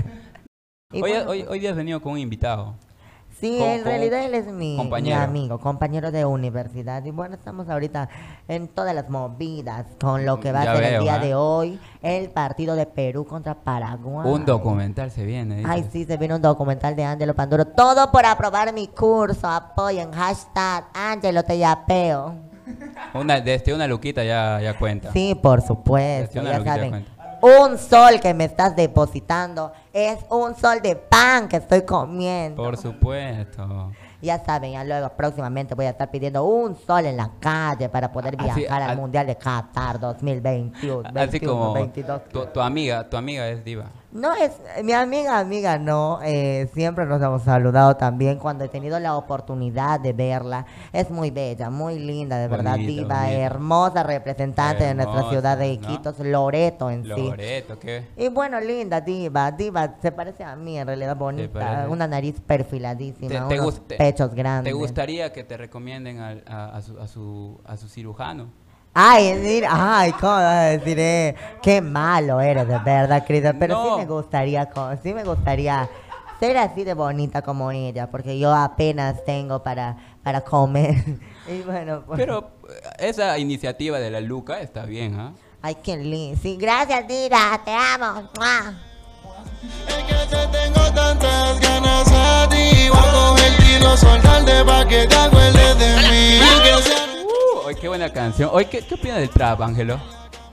Y 0.92 1.02
Hoy, 1.02 1.10
bueno, 1.12 1.30
hoy, 1.30 1.44
hoy 1.48 1.60
día 1.60 1.70
has 1.70 1.76
venido 1.76 2.00
con 2.02 2.12
un 2.12 2.18
invitado. 2.18 2.74
Sí, 3.40 3.58
con- 3.60 3.68
en 3.68 3.84
realidad 3.84 4.24
él 4.24 4.34
es 4.34 4.46
mi, 4.48 4.76
amigo, 5.12 5.58
compañero 5.60 6.10
de 6.10 6.24
universidad. 6.24 7.04
Y 7.04 7.12
bueno, 7.12 7.36
estamos 7.36 7.68
ahorita 7.68 8.08
en 8.48 8.66
todas 8.66 8.92
las 8.92 9.08
movidas 9.08 9.86
con 10.00 10.26
lo 10.26 10.40
que 10.40 10.50
va 10.50 10.64
Ya 10.64 10.72
a 10.72 10.76
ser 10.76 10.84
el 10.94 11.02
día 11.02 11.16
¿eh? 11.16 11.26
de 11.28 11.34
hoy, 11.36 11.78
el 12.02 12.28
partido 12.30 12.74
de 12.74 12.86
Perú 12.86 13.24
contra 13.24 13.54
Paraguay. 13.54 14.28
Un 14.28 14.44
documental 14.44 15.12
se 15.12 15.24
viene. 15.24 15.62
Ay, 15.64 15.88
sí, 15.92 16.04
se 16.04 16.16
viene 16.16 16.34
un 16.34 16.42
documental 16.42 16.96
de 16.96 17.04
Ángelo 17.04 17.34
Panduro. 17.36 17.64
Todo 17.66 18.10
por 18.10 18.26
aprobar 18.26 18.72
mi 18.74 18.88
curso. 18.88 19.46
Apoyen. 19.46 20.10
Hashtag 20.12 20.86
Ángelo 20.92 21.44
te 21.44 21.56
yapeo. 21.56 22.34
Una, 23.14 23.40
desde 23.40 23.72
una 23.72 23.86
luquita 23.86 24.24
ya, 24.24 24.60
ya 24.60 24.76
cuenta. 24.76 25.12
Sí, 25.12 25.36
por 25.40 25.62
supuesto. 25.62 26.34
Ya 26.34 26.42
lo 26.42 26.64
que 26.64 26.70
te 26.70 26.76
saben. 26.76 27.06
Un 27.42 27.78
sol 27.78 28.20
que 28.20 28.34
me 28.34 28.44
estás 28.44 28.76
depositando 28.76 29.72
es 29.92 30.18
un 30.30 30.54
sol 30.54 30.80
de 30.82 30.94
pan 30.96 31.48
que 31.48 31.56
estoy 31.56 31.82
comiendo. 31.82 32.62
Por 32.62 32.76
supuesto. 32.76 33.92
Ya 34.20 34.38
saben, 34.44 34.72
ya 34.72 34.84
luego 34.84 35.08
próximamente 35.16 35.74
voy 35.74 35.86
a 35.86 35.90
estar 35.90 36.10
pidiendo 36.10 36.44
un 36.44 36.76
sol 36.76 37.06
en 37.06 37.16
la 37.16 37.30
calle 37.40 37.88
para 37.88 38.12
poder 38.12 38.36
Así- 38.38 38.60
viajar 38.60 38.82
al 38.82 38.96
Mundial 38.96 39.26
de 39.26 39.36
Qatar 39.36 39.98
2021. 39.98 41.08
Así 41.08 41.14
21, 41.14 41.52
como 41.52 41.72
22. 41.72 42.28
tu, 42.28 42.44
tu 42.46 42.60
amiga, 42.60 43.08
tu 43.08 43.16
amiga 43.16 43.48
es 43.48 43.64
diva. 43.64 43.86
No 44.12 44.34
es, 44.34 44.50
mi 44.82 44.92
amiga, 44.92 45.38
amiga, 45.38 45.78
no, 45.78 46.18
eh, 46.24 46.68
siempre 46.74 47.06
nos 47.06 47.22
hemos 47.22 47.44
saludado 47.44 47.96
también 47.96 48.38
cuando 48.38 48.64
he 48.64 48.68
tenido 48.68 48.98
la 48.98 49.16
oportunidad 49.16 50.00
de 50.00 50.12
verla. 50.12 50.66
Es 50.92 51.10
muy 51.10 51.30
bella, 51.30 51.70
muy 51.70 51.96
linda, 52.00 52.38
de 52.38 52.48
verdad, 52.48 52.76
diva, 52.76 53.30
hermosa 53.30 54.02
representante 54.02 54.82
de 54.82 54.94
nuestra 54.94 55.28
ciudad 55.30 55.56
de 55.56 55.68
¿no? 55.68 55.72
Iquitos, 55.74 56.18
Loreto 56.18 56.90
en 56.90 57.04
sí. 57.04 57.08
Loreto, 57.08 57.78
¿qué? 57.78 58.08
Y 58.16 58.28
bueno, 58.28 58.60
linda, 58.60 59.00
diva, 59.00 59.52
diva, 59.52 59.94
se 60.02 60.10
parece 60.10 60.42
a 60.42 60.56
mí 60.56 60.76
en 60.76 60.88
realidad 60.88 61.16
bonita, 61.16 61.86
una 61.88 62.08
nariz 62.08 62.40
perfiladísima, 62.40 63.48
¿Te, 63.48 63.54
te 63.54 63.60
unos 63.60 63.78
pechos 63.78 64.34
grandes. 64.34 64.72
¿Te 64.72 64.76
gustaría 64.76 65.32
que 65.32 65.44
te 65.44 65.56
recomienden 65.56 66.18
a, 66.18 66.76
a 66.76 66.82
su, 66.82 66.98
a, 66.98 67.06
su, 67.06 67.60
a 67.64 67.76
su 67.76 67.88
cirujano? 67.88 68.48
Ay, 68.92 69.34
mira, 69.34 69.68
ay, 69.72 70.12
¿cómo 70.12 70.32
vas 70.32 70.42
a 70.44 70.60
decir? 70.64 70.98
eh? 70.98 71.34
Qué 71.62 71.80
malo 71.80 72.40
eres, 72.40 72.66
de 72.66 72.78
verdad, 72.78 73.24
Cristian. 73.26 73.56
Pero 73.58 73.74
No. 73.74 73.84
sí 73.94 74.00
me 74.00 74.06
gustaría, 74.06 74.66
co- 74.68 74.90
sí 75.02 75.14
me 75.14 75.22
gustaría 75.24 75.88
ser 76.40 76.56
así 76.58 76.82
de 76.84 76.94
bonita 76.94 77.42
como 77.42 77.70
ella, 77.70 78.10
porque 78.10 78.38
yo 78.38 78.52
apenas 78.52 79.24
tengo 79.24 79.62
para, 79.62 79.96
para 80.24 80.40
comer. 80.40 80.96
y 81.48 81.62
bueno, 81.62 82.02
pues. 82.06 82.18
Pero 82.18 82.50
eh, 82.68 82.80
esa 82.98 83.38
iniciativa 83.38 83.98
de 84.00 84.10
la 84.10 84.20
Luca 84.20 84.60
está 84.60 84.84
bien, 84.86 85.18
¿ah? 85.20 85.32
Ay, 85.62 85.76
qué 85.84 85.96
lindo. 85.96 86.38
Sí, 86.42 86.56
gracias, 86.60 87.06
Diva, 87.06 87.60
te 87.64 87.72
amo. 87.72 88.28
¡Mua! 88.38 88.74
Es 89.86 90.04
que 90.04 90.36
te 90.36 90.46
tengo 90.58 90.90
tantas 90.94 91.60
ganas 91.60 92.08
a 92.12 92.48
ti. 92.48 92.88
Voy 92.88 92.98
a 92.98 93.12
coger 93.12 93.52
y 93.78 93.82
no 93.84 93.96
soltarte 93.96 94.64
pa' 94.64 94.88
que 94.88 95.06
te 95.06 95.14
acuerdes 95.16 95.78
de 95.78 95.96
mí. 96.08 96.40
Que 96.62 96.82
sea- 96.82 96.99
qué 97.80 97.88
buena 97.88 98.10
canción. 98.12 98.50
Oye, 98.52 98.66
¿qué, 98.68 98.82
¿qué 98.82 98.94
opinas 98.94 99.18
del 99.18 99.30
trap, 99.30 99.60
Ángelo? 99.62 99.98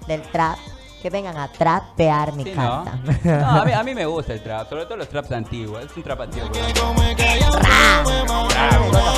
Del 0.08 0.22
trap. 0.24 0.58
Que 1.02 1.12
vengan 1.12 1.38
a 1.38 1.48
trapear 1.48 2.34
mi 2.34 2.44
Sí, 2.44 2.54
¿no? 2.56 2.84
casa. 2.84 2.98
No, 3.24 3.62
a, 3.62 3.66
mí, 3.66 3.72
a 3.82 3.84
mí 3.84 3.94
me 3.94 4.06
gusta 4.08 4.34
el 4.34 4.42
trap, 4.42 4.68
sobre 4.68 4.86
todo 4.86 4.98
los 4.98 5.08
traps 5.08 5.32
antiguos. 5.32 5.86
Es 5.86 5.96
un 5.96 6.02
trap 6.04 6.22
antiguo. 6.22 6.50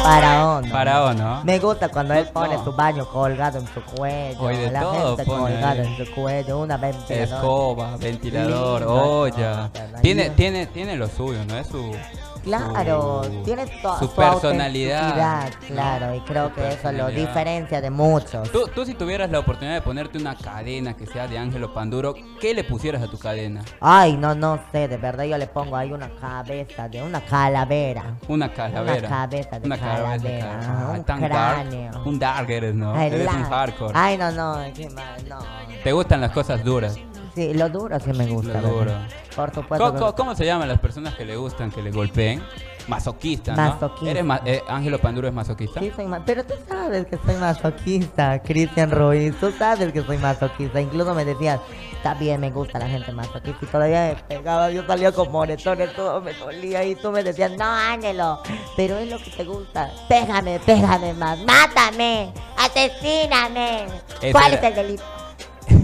Faraón. 0.04 0.66
Faraón, 0.66 1.18
¿no? 1.18 1.44
Me 1.46 1.58
gusta 1.60 1.88
cuando 1.90 2.14
él 2.16 2.28
pone 2.34 2.56
No. 2.58 2.64
su 2.66 2.74
baño 2.74 3.06
colgado 3.10 3.60
en 3.60 3.68
su 3.74 3.82
cuello. 3.82 4.42
Hoy 4.42 4.58
de 4.58 4.72
la 4.72 4.82
todo 4.82 5.16
gente 5.18 5.26
pone 5.26 5.54
colgada 5.54 5.84
en 5.84 5.98
su 6.06 6.12
cuello, 6.14 6.60
una 6.60 6.78
ventiladora. 6.78 7.24
Escoba, 7.38 7.98
ventilador, 7.98 8.80
Lindo, 8.82 8.94
olla. 9.22 9.70
Tiene, 10.02 10.30
tiene, 10.32 10.66
tiene 10.68 10.96
lo 10.98 11.08
suyo, 11.08 11.46
¿no? 11.46 11.58
Es 11.58 11.68
su. 11.68 11.96
Claro, 12.44 13.24
su- 13.24 13.44
tiene 13.44 13.66
to- 13.82 13.98
su 14.00 14.06
su 14.08 14.16
personalidad. 14.16 15.50
Claro, 15.68 16.16
y 16.16 16.20
creo 16.22 16.54
que 16.54 16.68
eso 16.70 16.92
lo 16.92 17.08
diferencia 17.08 17.82
de 17.82 17.90
muchos. 17.90 18.52
Tú, 18.52 18.68
tú 18.74 18.86
si 18.86 18.94
tuvieras 18.94 19.30
la 19.30 19.40
oportunidad 19.40 19.76
de 19.76 19.82
ponerte 19.82 20.18
una 20.18 20.36
cadena 20.36 20.96
que 20.96 21.06
sea 21.06 21.28
de 21.28 21.38
Ángelo 21.38 21.74
Panduro, 21.74 22.16
¿qué 22.40 22.54
le 22.54 22.64
pusieras 22.64 23.02
a 23.04 23.08
tu 23.08 23.18
cadena? 23.18 23.62
Ay, 23.80 24.16
no, 24.18 24.36
no 24.36 24.60
sé, 24.72 24.88
de 24.88 24.98
verdad 24.98 25.24
yo 25.26 25.38
le 25.38 25.48
pongo 25.48 25.76
ahí 25.76 25.92
una 25.92 26.10
cabeza 26.20 26.88
de 26.88 27.02
una 27.04 27.22
calavera. 27.22 28.16
Una 28.28 28.52
calavera. 28.54 29.08
Una 29.08 29.10
cabeza 29.10 29.60
de 29.60 29.66
Una 29.66 29.78
calavera, 29.78 30.06
calavera. 30.18 30.60
ajá, 30.60 30.90
Ay, 30.94 31.00
un 31.00 31.06
tan 31.06 31.20
cráneo. 31.20 31.92
dark. 31.92 32.08
Un 32.08 32.20
dark 32.20 32.50
eres, 32.50 32.76
¿no? 32.76 32.94
Ay, 32.96 33.08
eres 33.08 33.28
un 33.34 33.44
hardcore. 33.44 33.94
Ay, 33.96 34.18
no, 34.18 34.32
no, 34.32 34.58
qué 34.74 34.90
mal, 34.90 35.28
no. 35.28 35.40
¿Te 35.84 35.92
gustan 35.94 36.22
las 36.22 36.32
cosas 36.32 36.64
duras? 36.64 36.98
Sí, 37.40 37.54
lo 37.54 37.70
duro 37.70 37.98
sí 38.02 38.12
me 38.12 38.26
gusta. 38.26 38.60
Lo 38.60 38.68
duro. 38.68 38.92
Por 39.36 39.54
supuesto. 39.54 39.86
¿Cómo, 39.86 39.94
que- 39.94 40.00
cómo- 40.00 40.16
cómo 40.16 40.36
se 40.36 40.46
llaman 40.46 40.68
las 40.68 40.80
personas 40.80 41.16
que 41.16 41.24
le 41.24 41.38
gustan 41.38 41.72
que 41.72 41.82
le 41.82 41.90
golpeen? 41.92 42.44
Masoquista, 42.90 43.56
¿no? 43.56 43.62
Masoquista. 43.76 44.10
¿Eres 44.12 44.26
ma- 44.26 44.42
eh, 44.46 44.62
Ángelo 44.68 45.00
Panduro 45.00 45.28
es 45.28 45.34
masoquista? 45.34 45.80
Sí, 45.80 45.92
soy 45.96 46.06
ma- 46.08 46.22
Pero 46.26 46.44
tú 46.44 46.56
sabes 46.68 47.06
que 47.06 47.18
soy 47.24 47.36
masoquista, 47.36 48.42
Cristian 48.42 48.92
Ruiz. 48.92 49.34
Tú 49.40 49.52
sabes 49.58 49.94
que 49.94 50.02
soy 50.04 50.18
masoquista. 50.18 50.82
Incluso 50.82 51.14
me 51.14 51.24
decías, 51.24 51.60
está 51.94 52.16
bien, 52.16 52.42
me 52.42 52.50
gusta 52.52 52.78
la 52.80 52.88
gente 52.90 53.12
masoquista. 53.14 53.60
Y 53.62 53.68
todavía 53.68 54.16
me 54.28 54.36
pegaba. 54.38 54.72
Yo 54.72 54.86
salía 54.88 55.12
con 55.14 55.32
moretones, 55.32 55.94
todo 55.94 56.20
me 56.20 56.34
dolía. 56.34 56.84
Y 56.84 56.96
tú 56.96 57.12
me 57.12 57.24
decías, 57.24 57.52
no, 57.58 57.64
Ángelo, 57.66 58.40
pero 58.76 58.98
es 58.98 59.08
lo 59.10 59.18
que 59.20 59.30
te 59.32 59.44
gusta. 59.46 59.90
Pégame, 60.10 60.60
pégame 60.66 61.14
más. 61.14 61.38
Mátame, 61.46 62.34
asesíname. 62.58 63.86
Ese 64.20 64.32
¿Cuál 64.32 64.54
era- 64.54 64.62
es 64.62 64.64
el 64.64 64.76
delito? 64.76 65.04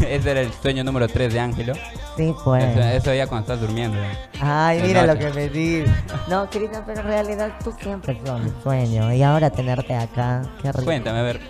Ese 0.09 0.31
era 0.31 0.41
el 0.41 0.51
sueño 0.53 0.83
número 0.83 1.07
3 1.07 1.33
de 1.33 1.39
Ángelo. 1.39 1.73
Sí, 2.17 2.33
pues. 2.43 2.63
Eso, 2.63 2.81
eso 2.81 3.13
ya 3.13 3.27
cuando 3.27 3.53
estás 3.53 3.67
durmiendo. 3.67 3.97
Ay, 4.39 4.81
mira 4.83 5.05
lo 5.05 5.17
que 5.17 5.29
me 5.31 5.49
dices. 5.49 5.91
No, 6.29 6.49
Cristian, 6.49 6.83
pero 6.85 7.01
en 7.01 7.07
realidad 7.07 7.51
tú 7.63 7.73
siempre 7.79 8.19
sido 8.19 8.37
mi 8.39 8.51
sueño. 8.63 9.13
Y 9.13 9.21
ahora 9.23 9.49
tenerte 9.49 9.93
acá, 9.93 10.43
qué 10.61 10.71
rico. 10.71 10.85
Cuéntame, 10.85 11.19
a 11.19 11.23
ver. 11.23 11.41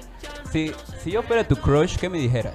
Si, 0.52 0.72
si 1.04 1.12
yo 1.12 1.22
fuera 1.24 1.48
tu 1.48 1.56
crush, 1.56 1.98
¿qué 1.98 2.10
me 2.10 2.18
dijeras? 2.18 2.54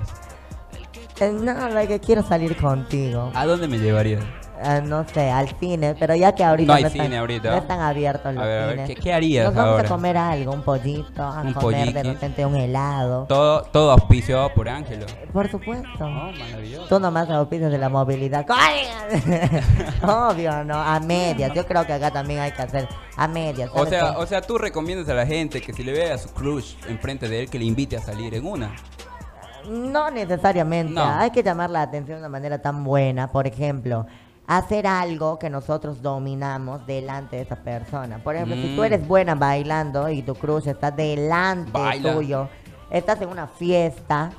Eh, 1.21 1.31
Nada, 1.33 1.87
que 1.87 2.01
quiero 2.01 2.23
salir 2.23 2.57
contigo. 2.57 3.31
¿A 3.35 3.45
dónde 3.45 3.69
me 3.69 3.79
llevarías? 3.79 4.25
Ah, 4.63 4.81
no 4.81 5.07
sé, 5.09 5.31
al 5.31 5.49
cine, 5.59 5.95
pero 5.99 6.15
ya 6.15 6.35
que 6.35 6.45
ahorita 6.45 6.67
No 6.73 6.77
hay 6.77 6.85
están, 6.85 7.03
cine 7.07 7.17
ahorita. 7.19 7.51
no 7.51 7.57
están 7.57 7.81
abiertos 7.81 8.35
los 8.35 8.43
A 8.43 8.47
ver, 8.47 8.63
a 8.63 8.67
ver, 8.67 8.75
cines. 8.81 8.89
¿qué- 8.89 8.95
qué 8.97 9.13
harías 9.13 9.47
Nos 9.47 9.55
vamos 9.55 9.71
ahora? 9.73 9.85
a 9.87 9.89
comer 9.89 10.17
algo, 10.19 10.53
un 10.53 10.63
pollito, 10.63 11.23
a 11.23 11.41
Un 11.43 11.53
comer 11.55 11.93
de 11.93 12.03
repente 12.03 12.45
un 12.45 12.57
helado. 12.57 13.25
Todo, 13.27 13.63
todo 13.63 13.91
auspiciado 13.93 14.53
por 14.55 14.69
Ángelo. 14.69 15.07
Por 15.33 15.51
supuesto. 15.51 15.89
Oh, 16.05 16.33
maravilloso. 16.39 16.87
Tú 16.89 17.01
nomás 17.01 17.29
auspicias 17.31 17.71
de 17.73 17.79
la 17.79 17.89
movilidad. 17.89 18.45
Obvio, 20.03 20.65
¿no? 20.65 20.75
A 20.75 21.01
medias. 21.01 21.53
Yo 21.55 21.67
creo 21.67 21.87
que 21.87 21.93
acá 21.93 22.11
también 22.11 22.41
hay 22.41 22.53
que 22.53 22.63
hacer 22.63 22.89
a 23.17 23.29
medias. 23.29 23.71
O 23.73 23.79
¿sabes 23.85 23.91
sea, 23.91 24.19
o 24.19 24.27
sea, 24.27 24.41
tú 24.43 24.59
recomiendas 24.59 25.09
a 25.09 25.15
la 25.15 25.27
gente 25.27 25.61
que 25.61 25.73
si 25.73 25.83
le 25.83 25.93
ve 25.93 26.11
a 26.13 26.19
su 26.19 26.29
crush 26.33 26.75
enfrente 26.89 27.29
de 27.29 27.41
él, 27.41 27.51
que 27.51 27.59
le 27.59 27.65
invite 27.65 27.97
a 27.97 28.01
salir 28.01 28.35
en 28.35 28.47
una. 28.47 28.73
No 29.69 30.11
necesariamente. 30.11 30.93
No. 30.95 31.03
Hay 31.05 31.31
que 31.31 31.43
llamar 31.43 31.71
la 31.71 31.83
atención 31.83 32.17
de 32.17 32.21
una 32.23 32.29
manera 32.29 32.61
tan 32.61 32.83
buena. 32.83 33.31
Por 33.31 33.47
ejemplo, 33.47 34.07
hacer 34.47 34.87
algo 34.87 35.39
que 35.39 35.49
nosotros 35.51 36.03
dominamos 36.03 36.85
delante 36.87 37.37
de 37.37 37.43
esa 37.43 37.57
persona. 37.57 38.19
Por 38.19 38.35
ejemplo, 38.35 38.57
si 38.57 38.69
tú 38.75 38.83
Mm. 38.83 38.85
eres 38.85 39.07
buena 39.07 39.35
bailando 39.35 40.09
y 40.09 40.23
tu 40.23 40.35
cruz 40.35 40.67
está 40.67 40.91
delante 40.91 41.71
Baila. 41.73 42.13
tuyo, 42.15 42.49
estás 42.91 43.21
en 43.23 43.29
una 43.29 43.47
fiesta 43.47 44.31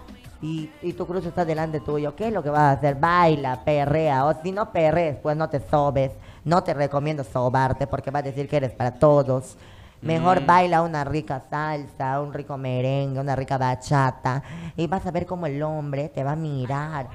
y, 0.41 0.69
y 0.81 0.93
tu 0.93 1.05
cruz 1.07 1.25
está 1.25 1.45
delante 1.45 1.79
tuyo, 1.79 2.15
¿qué 2.15 2.27
es 2.27 2.33
lo 2.33 2.43
que 2.43 2.49
vas 2.49 2.59
a 2.61 2.71
hacer? 2.71 2.95
Baila, 2.95 3.63
perrea. 3.63 4.25
O 4.25 4.33
si 4.41 4.51
no 4.51 4.71
perrees, 4.71 5.17
pues 5.21 5.37
no 5.37 5.49
te 5.49 5.59
sobes. 5.59 6.11
No 6.43 6.63
te 6.63 6.73
recomiendo 6.73 7.23
sobarte 7.23 7.85
porque 7.87 8.09
va 8.11 8.19
a 8.19 8.23
decir 8.23 8.49
que 8.49 8.57
eres 8.57 8.71
para 8.71 8.91
todos. 8.95 9.55
Mejor 10.01 10.41
Mm. 10.41 10.45
baila 10.47 10.81
una 10.81 11.03
rica 11.03 11.43
salsa, 11.47 12.19
un 12.19 12.33
rico 12.33 12.57
merengue, 12.57 13.19
una 13.19 13.35
rica 13.35 13.59
bachata 13.59 14.41
y 14.75 14.87
vas 14.87 15.05
a 15.05 15.11
ver 15.11 15.27
cómo 15.27 15.45
el 15.45 15.61
hombre 15.61 16.09
te 16.09 16.23
va 16.23 16.31
a 16.31 16.35
mirar 16.35 17.05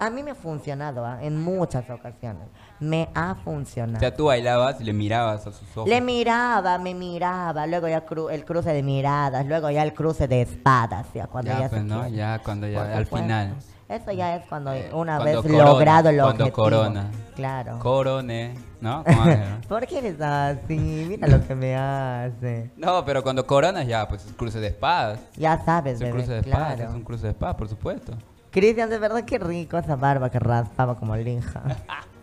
A 0.00 0.10
mí 0.10 0.22
me 0.22 0.32
ha 0.32 0.34
funcionado 0.34 1.04
¿ah? 1.04 1.18
en 1.22 1.40
muchas 1.42 1.88
ocasiones. 1.90 2.48
Me 2.80 3.08
ha 3.14 3.32
O 3.32 3.36
funcionado. 3.44 4.00
sea, 4.00 4.14
tú 4.14 4.26
bailabas 4.26 4.80
y 4.80 4.84
le 4.84 4.92
mirabas 4.92 5.46
a 5.46 5.52
sus 5.52 5.68
ojos. 5.76 5.88
Le 5.88 6.00
miraba, 6.00 6.78
me 6.78 6.94
miraba, 6.94 7.66
luego 7.66 7.88
ya 7.88 8.04
cru- 8.06 8.30
el 8.30 8.44
cruce 8.44 8.72
de 8.72 8.82
miradas, 8.82 9.46
luego 9.46 9.70
ya 9.70 9.82
el 9.82 9.94
cruce 9.94 10.28
de 10.28 10.42
espadas, 10.42 11.06
ya 11.14 11.26
cuando 11.26 11.50
ya, 11.52 11.58
ya, 11.60 11.68
se 11.68 11.76
pues, 11.76 11.84
¿no? 11.84 12.00
quiere. 12.02 12.16
Ya, 12.16 12.38
cuando 12.44 12.68
ya, 12.68 12.96
al 12.96 13.06
final. 13.06 13.54
Eso 13.88 14.10
ya 14.10 14.34
es 14.34 14.44
cuando 14.48 14.72
Eh, 14.72 14.90
una 14.92 15.18
cuando 15.18 15.42
vez 15.42 15.52
corona, 15.52 15.64
logrado 15.70 16.08
el 16.08 16.16
cuando 16.16 16.44
objetivo. 16.44 16.54
corona. 16.64 17.10
Claro. 17.36 17.78
Corone, 17.78 18.54
¿no? 18.80 19.04
¿Por 19.68 19.86
qué 19.86 19.98
eres 19.98 20.20
así? 20.20 21.06
Mira 21.08 21.28
lo 21.28 21.46
que 21.46 21.54
me 21.54 21.76
hace. 21.76 22.70
no, 22.76 23.04
pero 23.04 23.22
cuando 23.22 23.46
coronas 23.46 23.86
ya, 23.86 24.08
pues 24.08 24.26
es 24.26 24.32
cruce 24.32 24.58
de 24.58 24.66
espadas. 24.68 25.20
Ya 25.36 25.64
sabes, 25.64 25.94
Es 25.94 26.00
un 26.00 26.06
bebé, 26.08 26.18
cruce 26.18 26.32
de 26.32 26.40
espadas, 26.40 26.74
claro. 26.74 26.90
es 26.90 26.96
un 26.96 27.04
cruce 27.04 27.22
de 27.26 27.30
espadas, 27.30 27.54
por 27.56 27.68
supuesto. 27.68 28.12
Cristian, 28.50 28.88
de 28.90 28.98
verdad 28.98 29.24
qué 29.24 29.38
rico 29.38 29.76
esa 29.78 29.96
barba 29.96 30.30
que 30.30 30.38
raspaba 30.38 30.98
como 30.98 31.16
lija. 31.16 31.62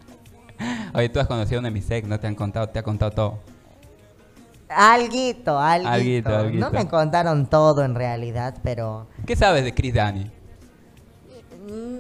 Oye, 0.94 1.10
tú 1.10 1.20
has 1.20 1.28
conocido 1.28 1.58
a 1.58 1.60
una 1.60 1.68
de 1.70 1.74
mis 1.74 1.90
ex, 1.92 2.08
¿no? 2.08 2.20
Te 2.20 2.28
han 2.28 2.36
contado, 2.36 2.70
te 2.70 2.80
ha 2.80 2.84
contado 2.84 3.12
todo. 3.12 3.40
alguito, 4.70 5.60
alguito. 5.60 5.92
Alguito, 5.92 6.36
alguito. 6.36 6.66
No 6.66 6.72
me 6.72 6.88
contaron 6.88 7.48
todo 7.48 7.84
en 7.84 7.96
realidad, 7.96 8.56
pero 8.64 9.08
¿Qué 9.26 9.36
sabes 9.36 9.64
de 9.64 9.74
Chris 9.74 9.94
Dani? 9.94 10.32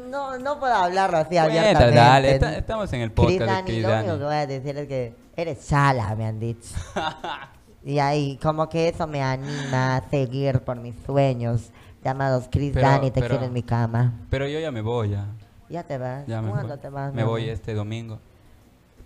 no, 0.09 0.37
no 0.39 0.59
puedo 0.59 0.73
hablarlo 0.73 1.17
así 1.17 1.29
Cuenta, 1.29 1.43
abiertamente. 1.45 1.95
dale, 1.95 2.33
está- 2.35 2.57
estamos 2.57 2.91
en 2.93 3.01
el 3.01 3.11
Chris 3.13 3.25
podcast 3.25 3.39
de 3.39 3.45
Dani, 3.47 3.65
Chris 3.67 3.81
lo 3.83 3.87
único 3.89 4.03
que 4.03 4.07
Dani. 4.09 4.23
voy 4.23 4.35
a 4.35 4.47
decir 4.47 4.77
es 4.77 4.87
que 4.87 5.15
eres 5.35 5.67
chala, 5.67 6.15
me 6.15 6.25
han 6.25 6.39
dicho. 6.39 6.75
y 7.85 7.99
ahí, 7.99 8.37
como 8.41 8.67
que 8.69 8.89
eso 8.89 9.07
me 9.07 9.21
anima 9.23 9.97
a 9.97 10.09
seguir 10.09 10.59
por 10.61 10.77
mis 10.77 10.95
sueños 11.05 11.71
llamados 12.03 12.45
Chris 12.51 12.71
Pero- 12.73 12.87
Dani, 12.87 13.11
te 13.11 13.21
pero- 13.21 13.29
quiero 13.35 13.45
en 13.45 13.53
mi 13.53 13.63
cama. 13.63 14.13
Pero 14.29 14.47
yo 14.47 14.59
ya 14.59 14.71
me 14.71 14.81
voy, 14.81 15.09
ya. 15.11 15.25
Ya 15.69 15.83
te 15.83 15.97
vas. 15.97 16.25
Ya 16.27 16.41
¿Cuándo 16.41 16.67
voy. 16.75 16.77
te 16.77 16.89
vas? 16.89 17.13
Me 17.13 17.23
voy 17.23 17.49
este 17.49 17.73
domingo. 17.73 18.19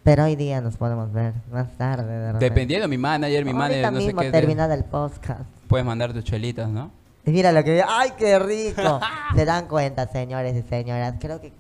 Pero 0.04 0.24
hoy 0.24 0.36
día 0.36 0.62
nos 0.62 0.78
podemos 0.78 1.12
ver 1.12 1.34
más 1.52 1.70
tarde, 1.78 2.34
de. 2.34 2.40
Dependiendo, 2.40 2.88
mi 2.88 2.98
manager, 2.98 3.44
mi 3.44 3.52
Ahorita 3.52 3.58
manager, 3.60 3.92
no 3.94 4.00
sé 4.00 4.06
mismo 4.06 4.22
qué. 4.22 4.32
terminada 4.32 4.74
el 4.74 4.84
podcast. 4.86 5.42
Puedes 5.68 5.86
mandar 5.86 6.14
tus 6.14 6.24
chelitas, 6.24 6.70
¿no? 6.70 6.92
Y 7.26 7.32
mira 7.32 7.52
lo 7.52 7.62
que... 7.62 7.84
¡Ay, 7.86 8.12
qué 8.18 8.40
rico! 8.40 9.02
Se 9.36 9.44
dan 9.44 9.68
cuenta, 9.68 10.08
señores 10.08 10.56
y 10.56 10.62
señoras. 10.68 11.16
Creo 11.20 11.42
que, 11.42 11.52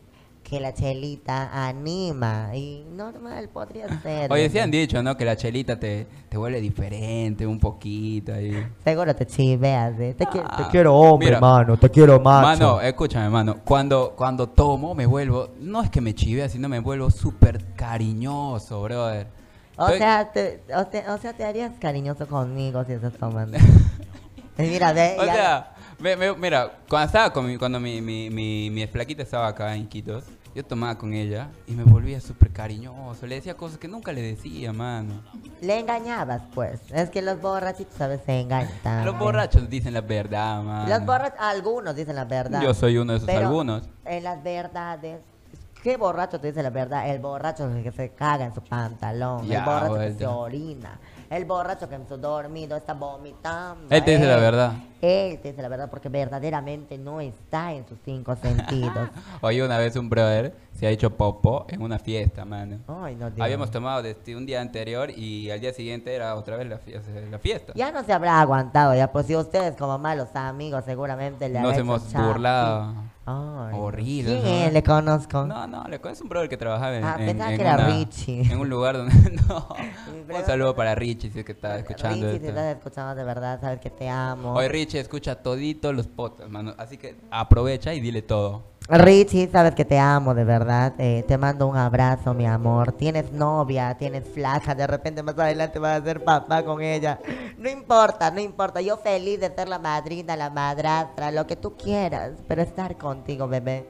que 0.49 0.61
la 0.61 0.73
chelita 0.73 1.67
anima. 1.67 2.51
Y 2.55 2.85
normal, 2.95 3.49
podría 3.49 3.87
ser. 4.01 4.31
Oye, 4.31 4.49
sí 4.49 4.59
han 4.59 4.71
dicho, 4.71 5.03
¿no? 5.03 5.17
Que 5.17 5.25
la 5.25 5.35
chelita 5.35 5.77
te, 5.77 6.07
te 6.29 6.37
vuelve 6.37 6.61
diferente 6.61 7.45
un 7.45 7.59
poquito 7.59 8.33
ahí. 8.33 8.65
Seguro 8.83 9.13
te 9.13 9.25
chiveas, 9.27 9.99
¿eh? 9.99 10.15
Te, 10.17 10.25
qui- 10.25 10.41
Ah, 10.43 10.57
te 10.63 10.71
quiero 10.71 10.95
hombre, 10.95 11.27
mira. 11.27 11.39
mano. 11.41 11.77
Te 11.77 11.89
quiero 11.89 12.19
macho. 12.21 12.47
Mano, 12.47 12.81
escúchame, 12.81 13.29
mano. 13.29 13.57
Cuando, 13.65 14.13
cuando 14.15 14.47
tomo, 14.47 14.95
me 14.95 15.05
vuelvo. 15.05 15.49
No 15.59 15.83
es 15.83 15.89
que 15.89 15.99
me 15.99 16.15
chivea, 16.15 16.47
sino 16.47 16.69
me 16.69 16.79
vuelvo 16.79 17.09
súper 17.11 17.63
cariñoso, 17.75 18.81
brother. 18.83 19.27
o, 19.75 19.83
Estoy- 19.87 19.97
sea, 19.97 20.31
te, 20.31 20.61
o, 20.75 20.85
te- 20.87 21.09
o 21.09 21.17
sea, 21.17 21.33
te 21.33 21.43
harías 21.43 21.73
cariñoso 21.79 22.25
conmigo 22.27 22.85
si 22.85 22.93
estás 22.93 23.13
tomando. 23.13 23.57
Mira, 24.57 24.93
ve. 24.93 25.17
O 25.19 25.25
ya- 25.25 25.33
sea, 25.33 25.73
mira, 26.37 26.71
cuando 26.89 27.05
estaba 27.07 27.31
con 27.33 27.45
mi, 27.45 27.57
cuando 27.57 27.79
mi, 27.79 28.01
mi, 28.01 28.29
mi, 28.29 28.69
mi 28.71 28.87
flaquita 28.87 29.21
estaba 29.23 29.47
acá 29.47 29.75
en 29.75 29.87
Quitos, 29.87 30.23
yo 30.57 30.65
tomaba 30.65 30.97
con 30.97 31.13
ella 31.13 31.51
y 31.67 31.73
me 31.73 31.83
volvía 31.83 32.19
súper 32.19 32.49
cariñoso. 32.49 33.27
Le 33.27 33.35
decía 33.35 33.55
cosas 33.55 33.77
que 33.77 33.87
nunca 33.87 34.11
le 34.11 34.23
decía, 34.23 34.73
mano. 34.73 35.21
Le 35.61 35.77
engañabas, 35.77 36.41
pues. 36.55 36.81
Es 36.91 37.11
que 37.11 37.21
los 37.21 37.39
borrachitos 37.39 38.01
a 38.01 38.07
veces 38.07 38.25
se 38.25 38.41
engañan. 38.41 38.73
también. 38.81 39.05
Los 39.05 39.19
borrachos 39.19 39.69
dicen 39.69 39.93
la 39.93 40.01
verdad, 40.01 40.63
mano. 40.63 40.89
Los 40.89 41.05
borrachos, 41.05 41.39
algunos 41.39 41.95
dicen 41.95 42.15
la 42.15 42.25
verdad. 42.25 42.59
Yo 42.63 42.73
soy 42.73 42.97
uno 42.97 43.11
de 43.13 43.17
esos 43.17 43.27
Pero 43.27 43.49
algunos. 43.49 43.87
En 44.03 44.23
las 44.23 44.41
verdades. 44.41 45.19
¿Qué 45.83 45.95
borracho 45.95 46.39
te 46.39 46.47
dice 46.47 46.61
la 46.63 46.69
verdad? 46.69 47.09
El 47.09 47.19
borracho 47.19 47.69
que 47.81 47.91
se 47.91 48.09
caga 48.09 48.45
en 48.45 48.53
su 48.53 48.61
pantalón. 48.61 49.47
Ya, 49.47 49.59
el 49.59 49.63
borracho 49.65 49.99
que 49.99 50.13
se 50.13 50.27
orina. 50.27 50.99
El 51.29 51.45
borracho 51.45 51.87
que 51.87 51.95
en 51.95 52.07
su 52.07 52.17
dormido 52.17 52.75
está 52.77 52.93
vomitando. 52.93 53.93
Él 53.93 54.03
te 54.03 54.11
dice 54.11 54.25
la 54.25 54.35
verdad. 54.37 54.73
Él 55.01 55.39
te 55.39 55.49
dice 55.49 55.61
la 55.61 55.67
verdad 55.69 55.89
porque 55.89 56.09
verdaderamente 56.09 56.97
no 56.97 57.21
está 57.21 57.71
en 57.73 57.87
sus 57.87 57.97
cinco 58.03 58.35
sentidos. 58.35 59.09
Oye, 59.41 59.63
una 59.63 59.77
vez 59.77 59.95
un 59.95 60.09
brother 60.09 60.55
se 60.73 60.87
ha 60.87 60.89
hecho 60.89 61.15
popó 61.15 61.65
en 61.69 61.81
una 61.81 61.99
fiesta, 61.99 62.43
mano. 62.45 62.79
Ay, 62.87 63.15
no 63.15 63.29
Dios. 63.29 63.43
Habíamos 63.45 63.69
tomado 63.71 64.01
desde 64.01 64.35
un 64.35 64.45
día 64.45 64.59
anterior 64.61 65.09
y 65.11 65.51
al 65.51 65.59
día 65.59 65.73
siguiente 65.73 66.13
era 66.15 66.35
otra 66.35 66.57
vez 66.57 66.67
la, 66.67 66.79
fie- 66.79 67.29
la 67.29 67.39
fiesta. 67.39 67.73
Ya 67.75 67.91
no 67.91 68.03
se 68.03 68.13
habrá 68.13 68.39
aguantado, 68.41 68.95
ya. 68.95 69.11
Pues 69.11 69.27
si 69.27 69.35
ustedes 69.35 69.75
como 69.77 69.97
malos 69.99 70.29
amigos 70.35 70.83
seguramente 70.85 71.47
le 71.49 71.59
Nos 71.59 71.69
habrá 71.69 71.77
hemos 71.81 72.01
hecho 72.03 72.11
chapi. 72.13 72.25
burlado. 72.25 72.93
Ay, 73.29 73.75
Horrible, 73.77 74.39
¿Quién. 74.41 74.73
Le 74.73 74.81
conozco. 74.83 75.45
No, 75.45 75.67
no, 75.67 75.83
le 75.89 75.99
es 76.11 76.21
un 76.21 76.29
brother 76.29 76.47
que 76.47 76.55
trabajaba 76.55 76.95
en, 76.95 77.03
Ah, 77.03 77.17
en- 77.19 77.25
pensaba 77.25 77.51
en 77.51 77.57
que 77.57 77.61
era 77.63 77.75
una- 77.75 77.87
Richie. 77.87 78.41
en 78.53 78.57
un 78.57 78.69
lugar 78.69 78.95
donde 78.95 79.13
no. 79.49 79.67
Un 80.29 80.45
saludo 80.45 80.73
para 80.77 80.95
Richie 80.95 81.29
si 81.29 81.39
es 81.39 81.45
que 81.45 81.51
está 81.51 81.77
escuchando 81.77 82.25
Richie, 82.27 82.29
si 82.29 82.35
esto. 82.47 82.47
estás 82.59 82.77
escuchando 82.77 83.15
de 83.15 83.23
verdad, 83.25 83.59
sabes 83.59 83.81
que 83.81 83.89
te 83.89 84.07
amo. 84.07 84.53
Oye, 84.53 84.69
Richie, 84.69 84.99
escucha 85.01 85.35
toditos 85.35 85.93
los 85.93 86.07
podcasts, 86.07 86.49
mano. 86.51 86.73
Así 86.77 86.97
que 86.97 87.17
aprovecha 87.29 87.93
y 87.93 87.99
dile 87.99 88.21
todo. 88.21 88.63
Richie, 88.89 89.49
sabes 89.51 89.75
que 89.75 89.83
te 89.83 89.99
amo 89.99 90.33
de 90.33 90.45
verdad. 90.45 90.93
Eh, 90.97 91.25
te 91.27 91.37
mando 91.37 91.67
un 91.67 91.75
abrazo, 91.75 92.33
mi 92.33 92.45
amor. 92.45 92.93
Tienes 92.93 93.33
novia, 93.33 93.97
tienes 93.97 94.23
flaca. 94.29 94.73
De 94.75 94.87
repente 94.87 95.21
más 95.23 95.37
adelante 95.37 95.77
vas 95.77 95.99
a 96.01 96.03
ser 96.05 96.23
papá 96.23 96.63
con 96.63 96.81
ella. 96.81 97.19
No 97.57 97.69
importa, 97.69 98.31
no 98.31 98.39
importa. 98.39 98.79
Yo 98.79 98.95
feliz 98.97 99.41
de 99.41 99.53
ser 99.53 99.67
la 99.67 99.77
madrina, 99.79 100.37
la 100.37 100.49
madrastra, 100.49 101.31
lo 101.31 101.45
que 101.45 101.57
tú 101.57 101.75
quieras. 101.75 102.31
Pero 102.47 102.61
estar 102.61 102.95
contigo, 102.97 103.45
bebé, 103.49 103.89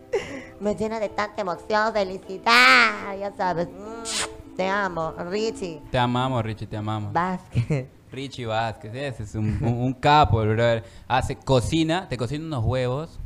me 0.59 0.73
llena 0.73 0.99
de 0.99 1.09
tanta 1.09 1.41
emoción, 1.41 1.93
felicidad. 1.93 3.15
Ya 3.19 3.31
sabes. 3.37 3.67
Mm, 3.67 4.55
Te 4.55 4.67
amo, 4.67 5.13
Richie. 5.29 5.79
Te 5.91 5.99
amamos, 5.99 6.41
Richie, 6.43 6.65
te 6.65 6.75
amamos. 6.77 7.13
Vázquez. 7.13 7.85
Richie 8.11 8.47
Vázquez, 8.47 8.95
ese 8.95 9.23
es 9.23 9.35
un, 9.35 9.59
un- 9.61 9.77
un 9.79 9.93
capo, 9.93 10.37
brother. 10.41 10.83
Hace, 11.07 11.35
cocina, 11.35 12.07
te 12.09 12.17
cocina 12.17 12.43
unos 12.45 12.63
huevos. 12.65 13.19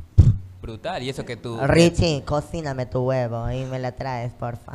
Brutal. 0.62 1.02
Y 1.02 1.08
eso 1.10 1.24
que 1.24 1.36
tú. 1.36 1.58
Richie, 1.66 2.22
cocíname 2.24 2.86
tu 2.86 3.00
huevo 3.00 3.50
y 3.50 3.64
me 3.64 3.78
la 3.80 3.92
traes, 3.92 4.32
porfa. 4.32 4.72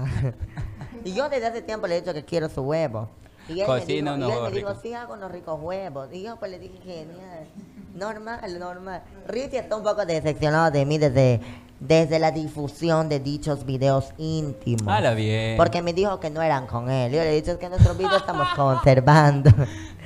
y 1.06 1.14
yo 1.14 1.30
desde 1.30 1.48
hace 1.48 1.62
tiempo 1.62 1.88
le 1.88 1.96
he 1.98 2.02
dicho 2.02 2.14
que 2.14 2.26
quiero 2.26 2.50
su 2.50 2.62
huevo. 2.62 3.10
Y 3.48 3.62
él 3.62 3.66
Cocina 3.66 4.12
me 4.12 4.18
unos 4.26 4.30
dijo, 4.30 4.44
y 4.44 4.48
él 4.48 4.54
me 4.54 4.60
dijo, 4.60 4.76
sí, 4.82 4.94
hago 4.94 5.14
unos 5.14 5.32
ricos 5.32 5.58
huevos. 5.62 6.10
Y 6.12 6.24
yo 6.24 6.36
pues 6.36 6.52
le 6.52 6.60
dije, 6.60 6.78
genial. 6.84 7.48
Normal, 7.96 8.60
normal. 8.60 9.02
Richie 9.26 9.60
está 9.60 9.78
un 9.78 9.84
poco 9.84 10.06
decepcionado 10.06 10.70
de 10.70 10.86
mí 10.86 10.98
desde, 10.98 11.40
desde 11.80 12.20
la 12.20 12.32
difusión 12.32 13.08
de 13.08 13.22
dichos 13.22 13.66
videos 13.66 14.12
íntimos. 14.18 14.94
Hala 14.94 15.14
bien. 15.14 15.56
Porque 15.56 15.82
me 15.82 15.94
dijo 15.94 16.20
que 16.20 16.30
no 16.30 16.42
eran 16.42 16.68
con 16.68 16.90
él. 16.92 17.14
Yo 17.14 17.20
le 17.20 17.32
he 17.32 17.36
dicho 17.36 17.52
es 17.52 17.58
que 17.58 17.70
nuestros 17.70 17.98
videos 17.98 18.18
estamos 18.18 18.50
conservando. 18.56 19.50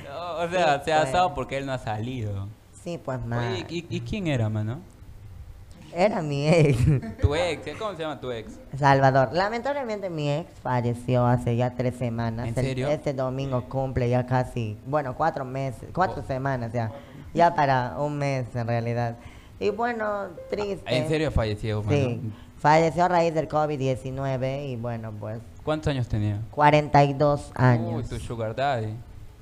No, 0.06 0.46
o 0.46 0.50
sea, 0.50 0.80
Sí, 0.80 0.86
se 0.86 0.94
ha 0.94 0.98
pues. 1.02 1.10
asado 1.10 1.34
porque 1.34 1.58
él 1.58 1.66
no 1.66 1.74
ha 1.74 1.78
salido. 1.80 2.48
sí, 2.84 2.98
pues 3.04 3.24
más. 3.26 3.52
Oye, 3.54 3.66
¿y, 3.70 3.86
y 3.90 4.02
quién 4.02 4.28
era, 4.28 4.50
mano? 4.50 4.80
Era 5.94 6.22
mi 6.22 6.48
ex. 6.48 6.78
Tu 7.22 7.36
ex. 7.36 7.78
¿cómo 7.78 7.92
se 7.96 8.02
llama 8.04 8.20
tu 8.20 8.32
ex? 8.32 8.54
Salvador. 8.78 9.30
Lamentablemente 9.34 10.10
mi 10.10 10.30
ex 10.32 10.50
falleció 10.62 11.26
hace 11.26 11.56
ya 11.56 11.72
tres 11.72 11.96
semanas. 11.96 12.48
¿En 12.48 12.58
El- 12.58 12.66
serio? 12.66 12.88
este 12.90 13.14
domingo 13.14 13.64
cumple 13.68 14.10
ya 14.10 14.26
casi, 14.26 14.78
bueno, 14.86 15.16
cuatro 15.16 15.44
meses, 15.46 15.90
cuatro 15.94 16.24
semanas 16.24 16.72
ya. 16.74 16.92
Ya 17.34 17.54
para 17.56 17.96
un 18.00 18.18
mes 18.18 18.46
en 18.56 18.68
realidad. 18.68 19.16
Y 19.60 19.70
bueno, 19.70 20.28
triste. 20.50 20.84
¿En 20.98 21.08
serio 21.08 21.32
falleció, 21.32 21.84
mano? 21.84 21.98
Sí. 21.98 22.22
Falleció 22.58 23.06
a 23.06 23.08
raíz 23.08 23.34
del 23.34 23.48
COVID-19 23.48 24.68
y 24.70 24.76
bueno, 24.76 25.12
pues 25.20 25.40
¿Cuántos 25.64 25.88
años 25.92 26.08
tenía? 26.08 26.40
42 26.52 27.52
años. 27.56 27.94
Uy, 27.94 28.04
tu 28.04 28.20
sugar 28.20 28.56
daddy. 28.56 28.94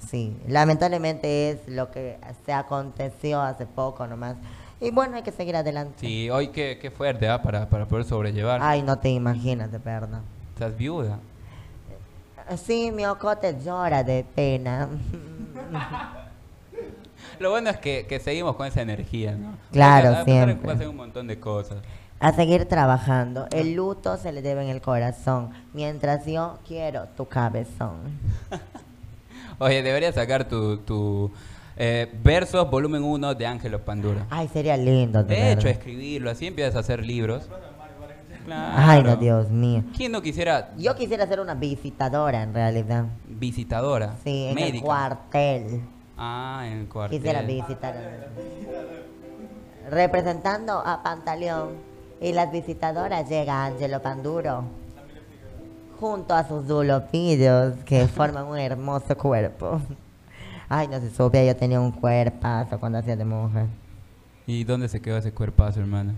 Sí, 0.09 0.35
lamentablemente 0.47 1.49
es 1.51 1.67
lo 1.67 1.91
que 1.91 2.17
se 2.45 2.53
aconteció 2.53 3.41
hace 3.41 3.65
poco 3.65 4.07
nomás. 4.07 4.35
Y 4.81 4.91
bueno, 4.91 5.17
hay 5.17 5.23
que 5.23 5.31
seguir 5.31 5.55
adelante. 5.55 5.95
Sí, 5.99 6.29
hoy 6.29 6.49
qué, 6.49 6.77
qué 6.81 6.89
fuerte, 6.89 7.27
¿ah? 7.27 7.41
Para, 7.41 7.67
para 7.69 7.85
poder 7.85 8.05
sobrellevar. 8.05 8.61
Ay, 8.63 8.81
no 8.81 8.97
te 8.97 9.09
imaginas, 9.09 9.71
de 9.71 9.77
verdad. 9.77 10.21
Estás 10.53 10.75
viuda. 10.77 11.19
Sí, 12.57 12.91
mi 12.91 13.05
ocote 13.05 13.57
llora 13.63 14.03
de 14.03 14.25
pena. 14.35 14.87
Lo 17.39 17.51
bueno 17.51 17.69
es 17.69 17.77
que, 17.77 18.05
que 18.07 18.19
seguimos 18.19 18.55
con 18.55 18.67
esa 18.67 18.81
energía, 18.81 19.33
¿no? 19.35 19.53
Claro, 19.71 20.09
Porque 20.25 20.31
siempre. 20.31 20.87
un 20.87 20.95
montón 20.95 21.27
de 21.27 21.39
cosas. 21.39 21.77
A 22.19 22.33
seguir 22.33 22.65
trabajando. 22.65 23.47
El 23.51 23.75
luto 23.75 24.17
se 24.17 24.31
le 24.31 24.41
debe 24.41 24.63
en 24.63 24.69
el 24.69 24.81
corazón. 24.81 25.51
Mientras 25.73 26.25
yo 26.25 26.57
quiero 26.67 27.05
tu 27.15 27.25
cabezón. 27.27 27.97
Oye, 29.59 29.81
deberías 29.83 30.15
sacar 30.15 30.45
tu, 30.47 30.77
tu 30.79 31.31
eh, 31.81 32.11
versos 32.21 32.69
volumen 32.69 33.01
1 33.03 33.35
de 33.35 33.47
Ángelo 33.47 33.83
Pandura. 33.85 34.27
Ay, 34.29 34.49
sería 34.49 34.75
lindo. 34.75 35.23
De, 35.23 35.53
hecho, 35.53 35.69
escribirlo, 35.69 36.29
así 36.29 36.45
empiezas 36.45 36.75
a 36.75 36.79
hacer 36.79 37.05
libros. 37.05 37.49
Claro. 38.45 38.73
Ay, 38.75 39.03
no, 39.03 39.15
Dios 39.15 39.49
mío. 39.49 39.83
¿Quién 39.95 40.11
no 40.11 40.21
quisiera 40.21 40.71
Yo 40.77 40.95
quisiera 40.95 41.25
ser 41.25 41.39
una 41.39 41.55
visitadora 41.55 42.43
en 42.43 42.53
realidad. 42.53 43.05
visitadora? 43.27 44.15
Sí, 44.25 44.47
en 44.47 44.59
el 44.59 44.81
cuartel. 44.81 45.81
Ah, 46.17 46.65
en 46.65 46.79
el 46.79 46.89
cuartel. 46.89 47.17
Quisiera 47.17 47.41
visitar. 47.43 47.95
Representando 49.89 50.73
a 50.85 51.01
Pantaleón. 51.01 51.69
Y 52.19 52.33
las 52.33 52.51
visitadoras 52.51 53.29
llega 53.29 53.65
Angelo 53.65 54.01
Panduro 54.01 54.65
junto 55.97 56.33
a 56.33 56.45
sus 56.45 56.67
dulopillos 56.67 57.75
que 57.85 58.05
forman 58.07 58.47
un 58.47 58.57
hermoso 58.57 59.15
cuerpo. 59.17 59.79
Ay, 60.71 60.87
no 60.87 60.99
se 60.99 61.09
supe, 61.09 61.47
yo 61.47 61.55
tenía 61.55 61.81
un 61.81 61.91
cuerpazo 61.91 62.79
cuando 62.79 62.99
hacía 62.99 63.15
de 63.15 63.25
mujer. 63.25 63.65
¿Y 64.45 64.63
dónde 64.63 64.87
se 64.87 65.01
quedó 65.01 65.17
ese 65.17 65.31
cuerpazo, 65.31 65.79
hermano? 65.79 66.13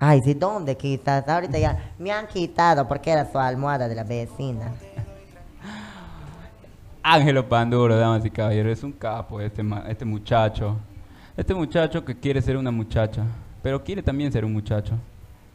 Ay, 0.00 0.22
sí, 0.24 0.32
¿dónde 0.32 0.74
quitas? 0.74 1.28
Ahorita 1.28 1.58
ya 1.58 1.92
me 1.98 2.10
han 2.10 2.26
quitado 2.26 2.88
porque 2.88 3.10
era 3.10 3.30
su 3.30 3.38
almohada 3.38 3.86
de 3.86 3.94
la 3.94 4.02
vecina. 4.02 4.72
Ángelo 7.02 7.46
Panduro, 7.46 7.96
damas 7.96 8.24
y 8.24 8.30
caballeros, 8.30 8.78
es 8.78 8.82
un 8.82 8.92
capo 8.92 9.42
este, 9.42 9.62
este 9.88 10.06
muchacho. 10.06 10.76
Este 11.36 11.54
muchacho 11.54 12.02
que 12.02 12.18
quiere 12.18 12.40
ser 12.40 12.56
una 12.56 12.70
muchacha, 12.70 13.24
pero 13.62 13.84
quiere 13.84 14.02
también 14.02 14.32
ser 14.32 14.42
un 14.44 14.54
muchacho. 14.54 14.94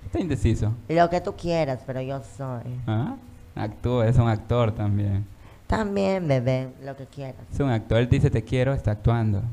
Está 0.06 0.20
indeciso. 0.20 0.74
Lo 0.88 1.10
que 1.10 1.22
tú 1.22 1.34
quieras, 1.36 1.82
pero 1.88 2.02
yo 2.02 2.22
soy. 2.38 2.80
¿Ah? 2.86 3.16
Actúa, 3.56 4.08
es 4.08 4.18
un 4.18 4.28
actor 4.28 4.72
también. 4.72 5.26
También, 5.70 6.28
bebé, 6.28 6.70
lo 6.84 6.98
que 6.98 7.06
quieras. 7.06 7.44
Es 7.54 7.60
un 7.60 7.70
actor. 7.70 8.00
Él 8.00 8.10
dice 8.10 8.32
te 8.32 8.44
quiero, 8.44 8.74
está 8.74 8.90
actuando. 8.90 9.44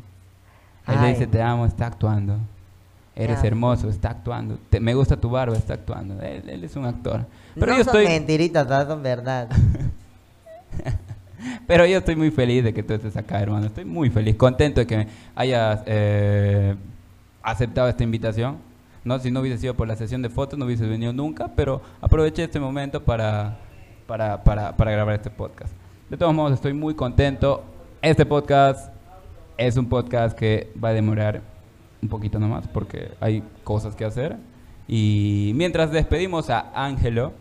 Él 0.88 0.98
le 1.02 1.08
dice 1.08 1.26
te 1.26 1.42
amo, 1.42 1.66
está 1.66 1.88
actuando. 1.88 2.38
Eres 3.14 3.44
hermoso, 3.44 3.90
está 3.90 4.12
actuando. 4.12 4.58
Te- 4.70 4.80
me 4.80 4.94
gusta 4.94 5.18
tu 5.18 5.28
barba, 5.28 5.54
está 5.54 5.74
actuando. 5.74 6.18
Él, 6.22 6.48
él 6.48 6.64
es 6.64 6.74
un 6.74 6.86
actor. 6.86 7.26
Pero 7.54 7.66
no 7.66 7.76
yo 7.76 7.84
son 7.84 7.96
estoy, 7.96 8.06
mentiritas, 8.06 8.66
son 8.88 9.02
verdad. 9.02 9.50
pero 11.66 11.84
yo 11.84 11.98
estoy 11.98 12.16
muy 12.16 12.30
feliz 12.30 12.64
de 12.64 12.72
que 12.72 12.82
tú 12.82 12.94
estés 12.94 13.14
acá, 13.18 13.38
hermano. 13.42 13.66
Estoy 13.66 13.84
muy 13.84 14.08
feliz, 14.08 14.36
contento 14.36 14.80
de 14.80 14.86
que 14.86 15.06
hayas 15.34 15.82
eh, 15.84 16.76
aceptado 17.42 17.90
esta 17.90 18.04
invitación. 18.04 18.56
No, 19.04 19.18
si 19.18 19.30
no 19.30 19.40
hubiese 19.40 19.58
sido 19.58 19.74
por 19.74 19.86
la 19.86 19.96
sesión 19.96 20.22
de 20.22 20.30
fotos, 20.30 20.58
no 20.58 20.64
hubiese 20.64 20.86
venido 20.86 21.12
nunca, 21.12 21.48
pero 21.54 21.82
aproveché 22.00 22.44
este 22.44 22.58
momento 22.58 23.04
para, 23.04 23.58
para, 24.06 24.42
para, 24.42 24.74
para 24.74 24.90
grabar 24.90 25.16
este 25.16 25.28
podcast. 25.28 25.74
De 26.08 26.16
todos 26.16 26.32
modos, 26.32 26.52
estoy 26.52 26.72
muy 26.72 26.94
contento. 26.94 27.64
Este 28.00 28.24
podcast 28.24 28.92
es 29.58 29.76
un 29.76 29.88
podcast 29.88 30.38
que 30.38 30.72
va 30.82 30.90
a 30.90 30.92
demorar 30.92 31.42
un 32.00 32.08
poquito 32.08 32.38
nomás 32.38 32.68
porque 32.68 33.10
hay 33.18 33.42
cosas 33.64 33.96
que 33.96 34.04
hacer. 34.04 34.36
Y 34.86 35.50
mientras 35.56 35.90
despedimos 35.90 36.48
a 36.48 36.70
Ángelo, 36.76 37.32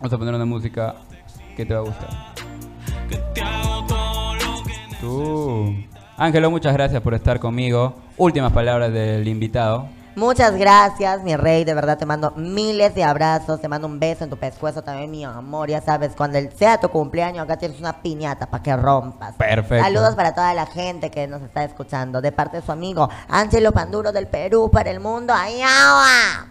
vamos 0.00 0.12
a 0.12 0.18
poner 0.18 0.34
una 0.34 0.44
música 0.44 0.96
que 1.56 1.64
te 1.64 1.72
va 1.72 1.80
a 1.80 1.84
gustar. 1.84 2.10
Ángelo, 6.16 6.50
muchas 6.50 6.72
gracias 6.72 7.00
por 7.00 7.14
estar 7.14 7.38
conmigo. 7.38 7.94
Últimas 8.16 8.52
palabras 8.52 8.92
del 8.92 9.28
invitado. 9.28 9.86
Muchas 10.16 10.56
gracias, 10.56 11.22
mi 11.24 11.34
rey. 11.36 11.64
De 11.64 11.74
verdad 11.74 11.98
te 11.98 12.06
mando 12.06 12.32
miles 12.36 12.94
de 12.94 13.02
abrazos. 13.02 13.60
Te 13.60 13.68
mando 13.68 13.88
un 13.88 13.98
beso 13.98 14.24
en 14.24 14.30
tu 14.30 14.36
pescuezo 14.36 14.82
también, 14.82 15.10
mi 15.10 15.24
amor. 15.24 15.68
Ya 15.68 15.80
sabes, 15.80 16.12
cuando 16.16 16.38
sea 16.56 16.78
tu 16.78 16.88
cumpleaños, 16.88 17.44
acá 17.44 17.56
tienes 17.56 17.80
una 17.80 18.00
piñata 18.00 18.46
para 18.46 18.62
que 18.62 18.76
rompas. 18.76 19.34
Perfecto. 19.34 19.84
Saludos 19.84 20.14
para 20.14 20.34
toda 20.34 20.54
la 20.54 20.66
gente 20.66 21.10
que 21.10 21.26
nos 21.26 21.42
está 21.42 21.64
escuchando. 21.64 22.20
De 22.20 22.30
parte 22.30 22.58
de 22.58 22.62
su 22.62 22.70
amigo 22.70 23.08
Ángelo 23.28 23.72
Panduro 23.72 24.12
del 24.12 24.28
Perú 24.28 24.70
para 24.70 24.90
el 24.90 25.00
mundo. 25.00 25.32
¡Ay, 25.36 25.60
agua! 25.62 26.48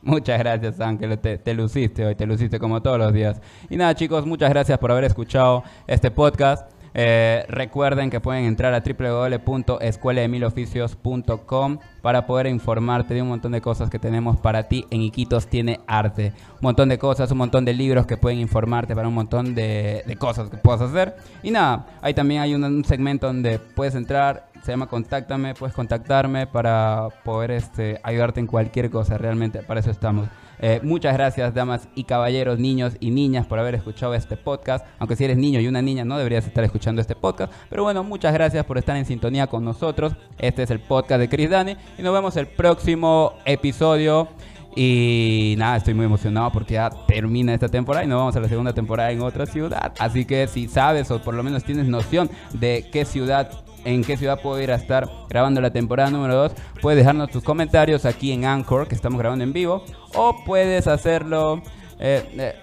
Muchas 0.00 0.38
gracias, 0.38 0.80
Ángelo. 0.80 1.18
Te, 1.18 1.36
te 1.36 1.52
luciste 1.52 2.06
hoy, 2.06 2.14
te 2.14 2.24
luciste 2.24 2.58
como 2.58 2.80
todos 2.80 2.98
los 2.98 3.12
días. 3.12 3.40
Y 3.68 3.76
nada, 3.76 3.94
chicos, 3.94 4.24
muchas 4.24 4.48
gracias 4.48 4.78
por 4.78 4.90
haber 4.90 5.04
escuchado 5.04 5.64
este 5.86 6.10
podcast. 6.10 6.77
Eh, 7.00 7.44
recuerden 7.48 8.10
que 8.10 8.18
pueden 8.18 8.44
entrar 8.44 8.74
a 8.74 8.80
www.escuelaemilioficios.com 8.80 11.78
para 12.02 12.26
poder 12.26 12.48
informarte 12.48 13.14
de 13.14 13.22
un 13.22 13.28
montón 13.28 13.52
de 13.52 13.60
cosas 13.60 13.88
que 13.88 14.00
tenemos 14.00 14.40
para 14.40 14.64
ti 14.64 14.84
en 14.90 15.02
Iquitos 15.02 15.46
Tiene 15.46 15.78
Arte. 15.86 16.32
Un 16.54 16.62
montón 16.62 16.88
de 16.88 16.98
cosas, 16.98 17.30
un 17.30 17.38
montón 17.38 17.64
de 17.64 17.72
libros 17.72 18.04
que 18.04 18.16
pueden 18.16 18.40
informarte 18.40 18.96
para 18.96 19.06
un 19.06 19.14
montón 19.14 19.54
de, 19.54 20.02
de 20.08 20.16
cosas 20.16 20.50
que 20.50 20.56
puedas 20.56 20.80
hacer. 20.80 21.14
Y 21.44 21.52
nada, 21.52 21.86
ahí 22.02 22.14
también 22.14 22.40
hay 22.40 22.56
un, 22.56 22.64
un 22.64 22.84
segmento 22.84 23.28
donde 23.28 23.60
puedes 23.60 23.94
entrar, 23.94 24.48
se 24.64 24.72
llama 24.72 24.88
Contáctame, 24.88 25.54
puedes 25.54 25.76
contactarme 25.76 26.48
para 26.48 27.10
poder 27.22 27.52
este, 27.52 28.00
ayudarte 28.02 28.40
en 28.40 28.48
cualquier 28.48 28.90
cosa, 28.90 29.16
realmente 29.18 29.62
para 29.62 29.78
eso 29.78 29.92
estamos. 29.92 30.28
Eh, 30.60 30.80
muchas 30.82 31.14
gracias, 31.14 31.54
damas 31.54 31.88
y 31.94 32.04
caballeros, 32.04 32.58
niños 32.58 32.96
y 33.00 33.10
niñas, 33.10 33.46
por 33.46 33.58
haber 33.58 33.74
escuchado 33.74 34.14
este 34.14 34.36
podcast. 34.36 34.84
Aunque 34.98 35.16
si 35.16 35.24
eres 35.24 35.36
niño 35.36 35.60
y 35.60 35.68
una 35.68 35.82
niña, 35.82 36.04
no 36.04 36.18
deberías 36.18 36.46
estar 36.46 36.64
escuchando 36.64 37.00
este 37.00 37.14
podcast. 37.14 37.52
Pero 37.70 37.84
bueno, 37.84 38.04
muchas 38.04 38.32
gracias 38.32 38.64
por 38.64 38.78
estar 38.78 38.96
en 38.96 39.04
sintonía 39.04 39.46
con 39.46 39.64
nosotros. 39.64 40.14
Este 40.38 40.62
es 40.62 40.70
el 40.70 40.80
podcast 40.80 41.20
de 41.20 41.28
Chris 41.28 41.50
Dani. 41.50 41.76
Y 41.98 42.02
nos 42.02 42.12
vemos 42.12 42.36
el 42.36 42.46
próximo 42.46 43.34
episodio. 43.44 44.28
Y 44.76 45.54
nada, 45.58 45.78
estoy 45.78 45.94
muy 45.94 46.04
emocionado 46.04 46.52
porque 46.52 46.74
ya 46.74 46.90
termina 47.06 47.52
esta 47.52 47.68
temporada 47.68 48.04
y 48.04 48.08
nos 48.08 48.18
vamos 48.18 48.36
a 48.36 48.40
la 48.40 48.48
segunda 48.48 48.72
temporada 48.72 49.10
en 49.10 49.22
otra 49.22 49.46
ciudad. 49.46 49.92
Así 49.98 50.24
que 50.24 50.46
si 50.46 50.68
sabes 50.68 51.10
o 51.10 51.20
por 51.20 51.34
lo 51.34 51.42
menos 51.42 51.64
tienes 51.64 51.86
noción 51.86 52.30
de 52.52 52.86
qué 52.92 53.04
ciudad, 53.04 53.50
en 53.84 54.04
qué 54.04 54.16
ciudad 54.16 54.40
puedo 54.40 54.60
ir 54.60 54.70
a 54.70 54.76
estar 54.76 55.08
grabando 55.28 55.60
la 55.60 55.70
temporada 55.70 56.10
número 56.10 56.34
2, 56.34 56.52
puedes 56.80 56.98
dejarnos 56.98 57.30
tus 57.30 57.42
comentarios 57.42 58.04
aquí 58.04 58.32
en 58.32 58.44
Anchor, 58.44 58.88
que 58.88 58.94
estamos 58.94 59.18
grabando 59.18 59.44
en 59.44 59.52
vivo, 59.52 59.84
o 60.14 60.44
puedes 60.44 60.86
hacerlo... 60.86 61.62
eh, 61.98 62.28
eh, 62.36 62.54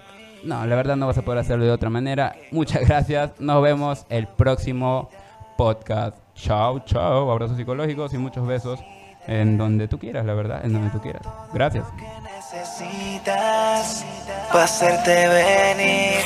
no, 0.44 0.64
la 0.64 0.76
verdad 0.76 0.96
no 0.96 1.06
vas 1.08 1.18
a 1.18 1.22
poder 1.22 1.40
hacerlo 1.40 1.64
de 1.64 1.72
otra 1.72 1.90
manera. 1.90 2.36
Muchas 2.52 2.86
gracias. 2.86 3.32
Nos 3.40 3.62
vemos 3.62 4.06
el 4.08 4.28
próximo 4.28 5.10
podcast. 5.56 6.16
Chao, 6.34 6.80
chao. 6.80 7.30
Abrazos 7.30 7.56
psicológicos 7.56 8.14
y 8.14 8.18
muchos 8.18 8.46
besos 8.46 8.78
en 9.26 9.58
donde 9.58 9.88
tú 9.88 9.98
quieras, 9.98 10.24
la 10.24 10.34
verdad, 10.34 10.64
en 10.64 10.72
donde 10.72 10.90
tú 10.90 11.00
quieras. 11.00 11.22
Gracias. 11.52 11.84
necesitas 12.22 14.04
para 14.52 14.64
hacerte 14.64 15.28
venir 15.28 16.24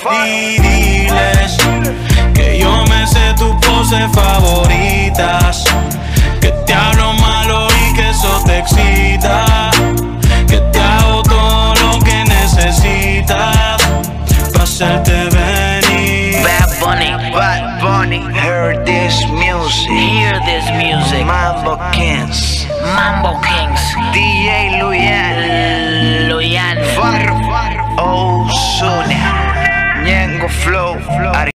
que 2.41 2.59
yo 2.59 2.85
me 2.87 3.07
sé 3.07 3.35
tus 3.37 3.55
poses 3.67 4.11
favoritas. 4.13 5.65
Que 6.41 6.51
te 6.67 6.73
hablo 6.73 7.13
malo 7.15 7.69
y 7.85 7.95
que 7.95 8.11
eso 8.11 8.43
te 8.47 8.59
excita. 8.59 9.71
Que 10.49 10.59
te 10.73 10.81
hago 10.81 11.23
todo 11.23 11.75
lo 11.75 11.99
que 12.05 12.25
necesitas 12.25 13.77
para 14.53 14.65
hacerte 14.65 15.29
venir. 15.37 16.43
Bad 16.43 16.71
Bunny, 16.81 17.11
Bad 17.33 17.81
Bunny. 17.83 18.23
Heard 18.33 18.85
this 18.87 19.15
music, 19.29 19.91
hear 19.91 20.41
this 20.47 20.67
music. 20.73 21.25
Mambo 21.25 21.79
Kings. 21.93 22.67
Mambo 22.97 23.39
Kings, 23.43 23.83
DJ 24.13 24.81
Luyan 24.81 26.29
Loyan. 26.29 26.79
Farro 26.97 27.37
Ozuna 27.99 29.51
Ñengo 30.05 30.49
Flow 30.49 30.99